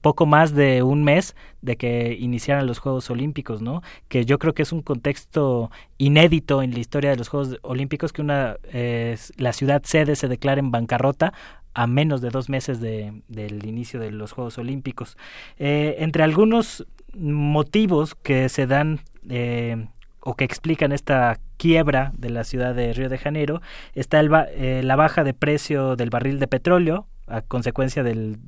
[0.00, 3.82] poco más de un mes de que iniciaran los Juegos Olímpicos, ¿no?
[4.08, 8.12] Que yo creo que es un contexto inédito en la historia de los Juegos Olímpicos
[8.12, 11.32] que una eh, la ciudad sede se declara en bancarrota
[11.74, 15.16] a menos de dos meses de, del inicio de los Juegos Olímpicos.
[15.58, 19.86] Eh, entre algunos motivos que se dan eh,
[20.20, 23.60] o que explican esta quiebra de la ciudad de Río de Janeiro
[23.94, 28.38] está el, eh, la baja de precio del barril de petróleo a consecuencia del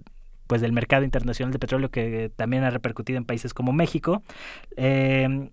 [0.50, 4.24] pues del mercado internacional de petróleo que también ha repercutido en países como México,
[4.76, 5.48] eh,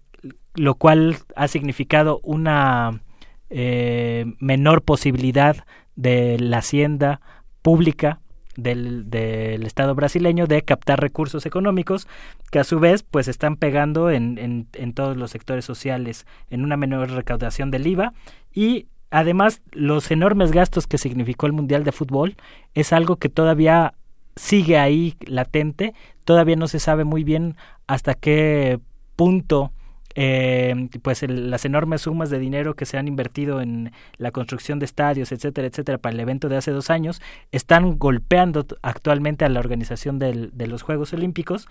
[0.56, 3.04] lo cual ha significado una
[3.52, 5.56] eh, menor posibilidad
[5.96, 7.22] de la hacienda
[7.62, 8.22] pública
[8.56, 12.08] del, del, Estado brasileño de captar recursos económicos
[12.50, 16.64] que a su vez pues están pegando en, en, en todos los sectores sociales en
[16.64, 18.14] una menor recaudación del IVA
[18.52, 22.36] y además los enormes gastos que significó el Mundial de Fútbol
[22.74, 23.94] es algo que todavía
[24.38, 27.58] sigue ahí latente, todavía no se sabe muy bien
[27.88, 28.80] hasta qué
[29.16, 29.72] punto
[30.20, 34.80] eh, pues el, las enormes sumas de dinero que se han invertido en la construcción
[34.80, 37.22] de estadios, etcétera, etcétera, para el evento de hace dos años,
[37.52, 41.68] están golpeando actualmente a la organización del, de los Juegos Olímpicos.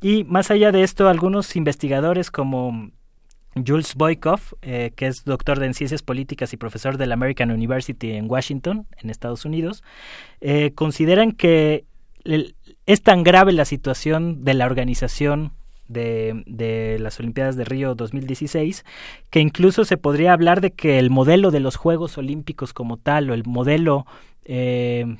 [0.00, 2.92] Y más allá de esto, algunos investigadores como
[3.66, 8.12] Jules Boykoff, eh, que es doctor en ciencias políticas y profesor de la American University
[8.12, 9.82] en Washington, en Estados Unidos,
[10.40, 11.84] eh, consideran que
[12.24, 15.52] es tan grave la situación de la organización
[15.88, 18.84] de, de, las Olimpiadas de Río 2016,
[19.30, 23.30] que incluso se podría hablar de que el modelo de los Juegos Olímpicos como tal,
[23.30, 24.06] o el modelo
[24.44, 25.16] eh,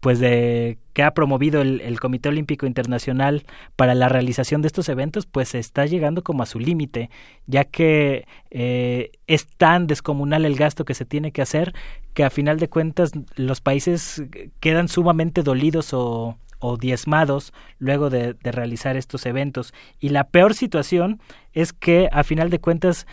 [0.00, 3.44] pues de que ha promovido el, el, Comité Olímpico Internacional
[3.76, 7.10] para la realización de estos eventos, pues está llegando como a su límite,
[7.46, 11.74] ya que eh, es tan descomunal el gasto que se tiene que hacer
[12.14, 14.22] que a final de cuentas los países
[14.60, 19.74] quedan sumamente dolidos o, o diezmados luego de, de, realizar estos eventos.
[20.00, 21.20] Y la peor situación
[21.52, 23.06] es que a final de cuentas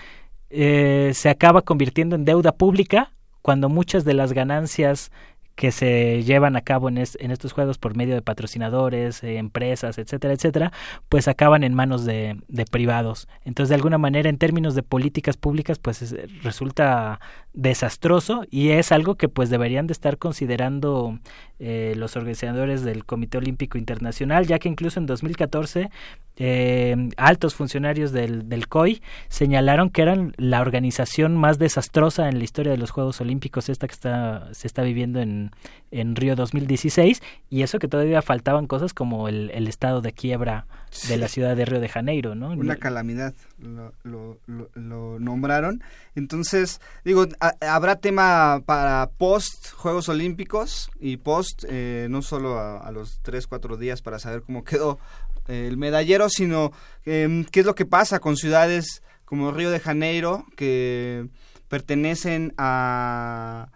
[0.50, 3.12] eh, se acaba convirtiendo en deuda pública
[3.42, 5.12] cuando muchas de las ganancias
[5.56, 9.38] que se llevan a cabo en, es, en, estos juegos por medio de patrocinadores, eh,
[9.38, 10.72] empresas, etcétera, etcétera,
[11.10, 12.38] pues acaban en manos de,
[12.72, 13.28] privados.
[13.46, 17.20] Entonces, de alguna manera, en términos de políticas públicas, pues es, resulta
[17.54, 21.20] desastroso y es algo que pues deberían de estar considerando
[21.60, 25.92] eh, los organizadores del Comité Olímpico Internacional, ya que incluso en 2014
[26.38, 32.44] eh, altos funcionarios del, del, COI señalaron que eran la organización más desastrosa en la
[32.44, 35.43] historia de los Juegos Olímpicos, esta que está, se está viviendo en,
[35.92, 40.66] en Río 2016, y eso que todavía faltaban cosas como el, el estado de quiebra
[40.90, 41.08] sí.
[41.08, 42.50] de la ciudad de Río de Janeiro, ¿no?
[42.50, 45.84] Una calamidad, lo, lo, lo, lo nombraron.
[46.16, 52.78] Entonces, digo, a, habrá tema para post Juegos Olímpicos y post, eh, no solo a,
[52.80, 55.00] a los 3, 4 días para saber cómo quedó
[55.48, 56.72] el medallero, sino
[57.06, 61.28] eh, qué es lo que pasa con ciudades como Río de Janeiro, que
[61.68, 63.70] pertenecen a,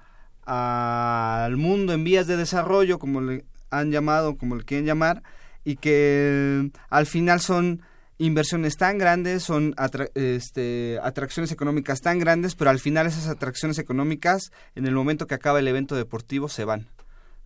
[0.46, 5.24] a, al mundo en vías de desarrollo, como le han llamado, como le quieren llamar,
[5.64, 7.82] y que al final son
[8.18, 9.76] inversiones tan grandes, son
[10.16, 15.36] este, atracciones económicas tan grandes, pero al final esas atracciones económicas, en el momento que
[15.36, 16.88] acaba el evento deportivo, se van,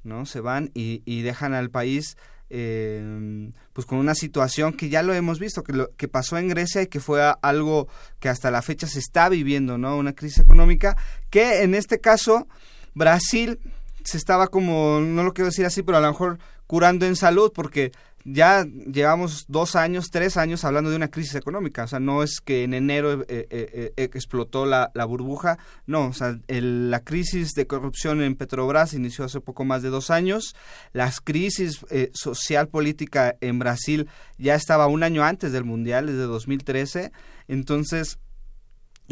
[0.04, 0.26] ¿no?
[0.26, 2.18] Se van y, dejan al país
[2.49, 6.49] eh, pues con una situación que ya lo hemos visto, que, lo, que pasó en
[6.49, 7.88] Grecia y que fue algo
[8.20, 9.95] que hasta la fecha se está viviendo, ¿no?
[9.95, 10.97] Una crisis económica
[11.30, 12.47] que en este caso
[12.93, 13.60] Brasil
[14.04, 17.52] se estaba como, no lo quiero decir así, pero a lo mejor curando en salud
[17.54, 17.91] porque
[18.24, 21.84] ya llevamos dos años, tres años hablando de una crisis económica.
[21.84, 25.58] O sea, no es que en enero eh, eh, eh, explotó la, la, burbuja.
[25.86, 29.89] No, o sea, el, la crisis de corrupción en Petrobras inició hace poco más de
[29.89, 30.56] dos años.
[30.93, 37.12] Las crisis social política en Brasil ya estaba un año antes del Mundial, desde 2013.
[37.47, 38.20] Entonces,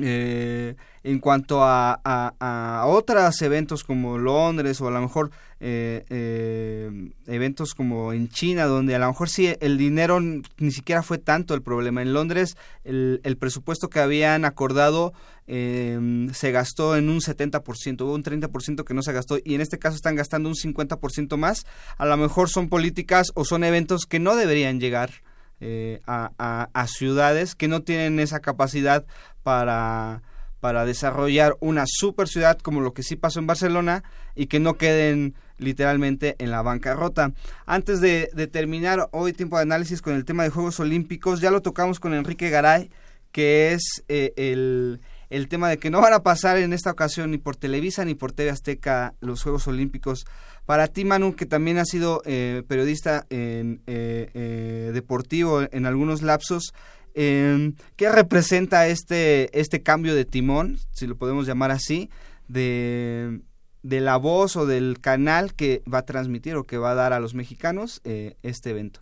[0.02, 6.06] eh, en cuanto a, a, a, otros eventos como Londres o a lo mejor eh,
[6.10, 11.18] eh, eventos como en China donde a lo mejor sí el dinero ni siquiera fue
[11.18, 12.02] tanto el problema.
[12.02, 15.14] En Londres el, el presupuesto que habían acordado
[15.48, 19.62] eh, se gastó en un 70% hubo un 30% que no se gastó y en
[19.62, 21.66] este caso están gastando un 50% más.
[21.98, 25.24] A lo mejor son políticas o son eventos que no deberían llegar
[25.62, 26.32] eh, a,
[26.74, 29.06] a, ciudades que no tienen esa capacidad
[29.44, 30.22] para
[30.60, 34.04] para desarrollar una super ciudad como lo que sí pasó en Barcelona
[34.36, 37.34] y que no queden literalmente en la bancarrota.
[37.66, 41.62] Antes de, terminar hoy tiempo de análisis con el tema de Juegos Olímpicos, ya lo
[41.62, 42.90] tocamos con Enrique Garay,
[43.32, 47.32] que es eh, el, el tema de que no van a pasar en esta ocasión
[47.32, 50.26] ni por Televisa ni por TV Azteca los Juegos Olímpicos.
[50.70, 56.74] Para ti, Manu, que también ha sido eh, periodista en, eh, deportivo en algunos lapsos,
[57.16, 62.12] eh, ¿Qué representa este, este cambio de timón, si lo podemos llamar así,
[62.48, 63.40] de,
[63.82, 67.14] de la voz o del canal que va a transmitir o que va a dar
[67.14, 69.02] a los mexicanos eh, este evento?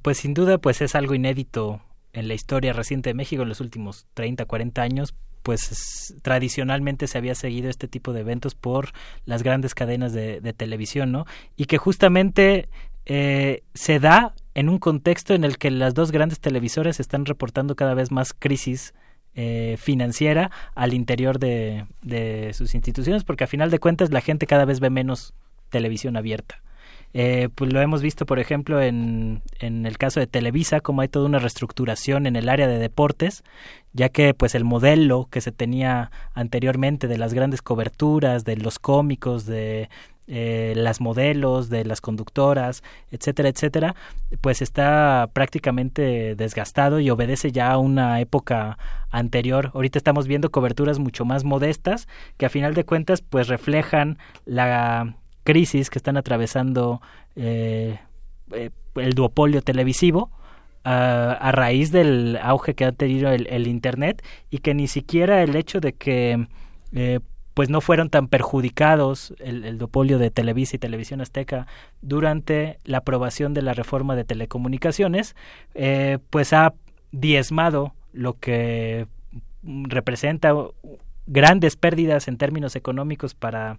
[0.00, 1.82] Pues sin duda, pues es algo inédito
[2.14, 5.14] en la historia reciente de México en los últimos 30, 40 años,
[5.44, 8.88] pues tradicionalmente se había seguido este tipo de eventos por
[9.26, 11.26] las grandes cadenas de, de televisión, ¿no?
[11.56, 12.68] Y que justamente
[13.06, 17.76] eh, se da en un contexto en el que las dos grandes televisoras están reportando
[17.76, 18.94] cada vez más crisis
[19.34, 21.86] eh, financiera al interior de,
[22.54, 25.34] sus instituciones, porque a final de cuentas la gente cada vez ve menos
[25.70, 26.62] televisión abierta.
[27.16, 31.08] Eh, pues lo hemos visto, por ejemplo, en, en el caso de Televisa, como hay
[31.08, 33.44] toda una reestructuración en el área de deportes,
[33.92, 38.80] ya que pues el modelo que se tenía anteriormente de las grandes coberturas, de los
[38.80, 39.88] cómicos, de
[40.26, 43.94] eh, las modelos, de las conductoras, etcétera, etcétera,
[44.40, 48.76] pues está prácticamente desgastado y obedece ya a una época
[49.10, 49.70] anterior.
[49.74, 52.08] Ahorita estamos viendo coberturas mucho más modestas
[52.38, 55.14] que a final de cuentas pues reflejan la
[55.44, 57.00] crisis que están atravesando
[57.36, 57.98] eh,
[58.52, 60.30] eh, el duopolio televisivo.
[60.86, 65.80] a raíz del auge que ha tenido el, Internet y que ni siquiera el hecho
[65.80, 66.46] de que
[67.54, 71.68] pues no fueron tan perjudicados el, el dopolio de Televisa y Televisión Azteca
[72.02, 75.36] durante la aprobación de la reforma de telecomunicaciones,
[75.74, 76.74] eh, pues ha
[77.12, 79.06] diezmado lo que
[79.62, 80.52] representa
[81.26, 83.78] grandes pérdidas en términos económicos para,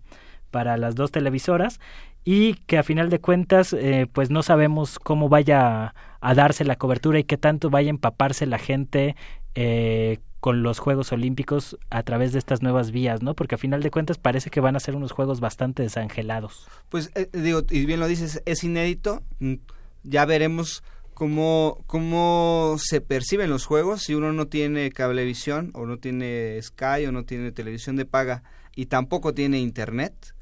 [0.56, 1.82] para las dos televisoras
[2.24, 6.78] y que a final de cuentas eh, pues no sabemos cómo vaya a, darse la
[6.78, 9.18] cobertura y qué tanto vaya a empaparse la gente
[9.56, 13.34] eh, con los Juegos Olímpicos a través de estas nuevas vías, ¿no?
[13.34, 16.66] Porque a final de cuentas parece que van a ser unos juegos bastante desangelados.
[16.88, 19.24] Pues eh, digo, y bien lo dices, es inédito.
[19.40, 19.56] Mm,
[20.04, 25.98] ya veremos cómo, cómo se perciben los juegos si uno no tiene cablevisión o no
[25.98, 28.44] tiene Sky o no tiene televisión de paga
[28.74, 30.35] y tampoco tiene internet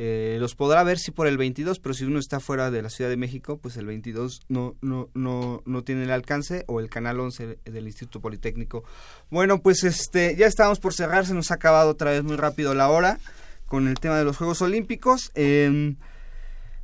[0.00, 2.88] eh, los podrá ver si por el 22, pero si uno está fuera de la
[2.88, 6.88] Ciudad de México, pues el 22 no, no, no, no tiene el alcance o el
[6.88, 8.84] canal 11 del Instituto Politécnico.
[9.28, 12.74] Bueno, pues este ya estamos por cerrar, se nos ha acabado otra vez muy rápido
[12.74, 13.18] la hora
[13.66, 15.32] con el tema de los Juegos Olímpicos.
[15.34, 15.96] Em,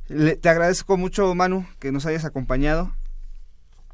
[0.09, 2.93] te agradezco mucho, Manu, que nos hayas acompañado.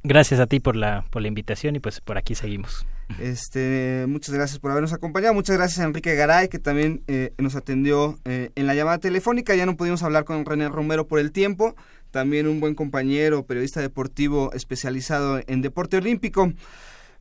[0.01, 2.87] Gracias a ti por la, por la invitación y pues por aquí seguimos.
[3.19, 5.33] Este, muchas gracias por habernos acompañado.
[5.33, 9.55] Muchas gracias a Enrique Garay, que también eh, nos atendió eh, en la llamada telefónica.
[9.55, 11.75] Ya no pudimos hablar con René Romero por el tiempo.
[12.11, 16.53] También un buen compañero, periodista deportivo especializado en deporte olímpico.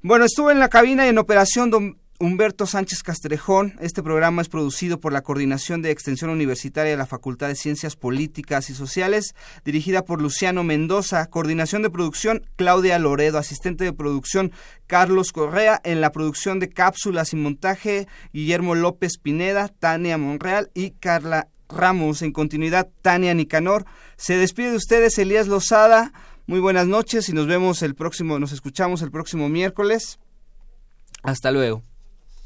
[0.02, 3.78] Bueno, estuve en la cabina y en operación don Humberto Sánchez Castrejón.
[3.80, 7.96] Este programa es producido por la Coordinación de Extensión Universitaria de la Facultad de Ciencias
[7.96, 11.24] Políticas y Sociales, dirigida por Luciano Mendoza.
[11.30, 13.38] Coordinación de producción, Claudia Loredo.
[13.38, 14.52] Asistente de producción,
[14.86, 15.80] Carlos Correa.
[15.82, 22.20] En la producción de cápsulas y montaje, Guillermo López Pineda, Tania Monreal y Carla Ramos.
[22.20, 23.86] En continuidad, Tania Nicanor.
[24.18, 26.12] Se despide de ustedes Elías Lozada.
[26.46, 30.18] Muy buenas noches y nos vemos el próximo, nos escuchamos el próximo miércoles.
[31.22, 31.89] Hasta luego.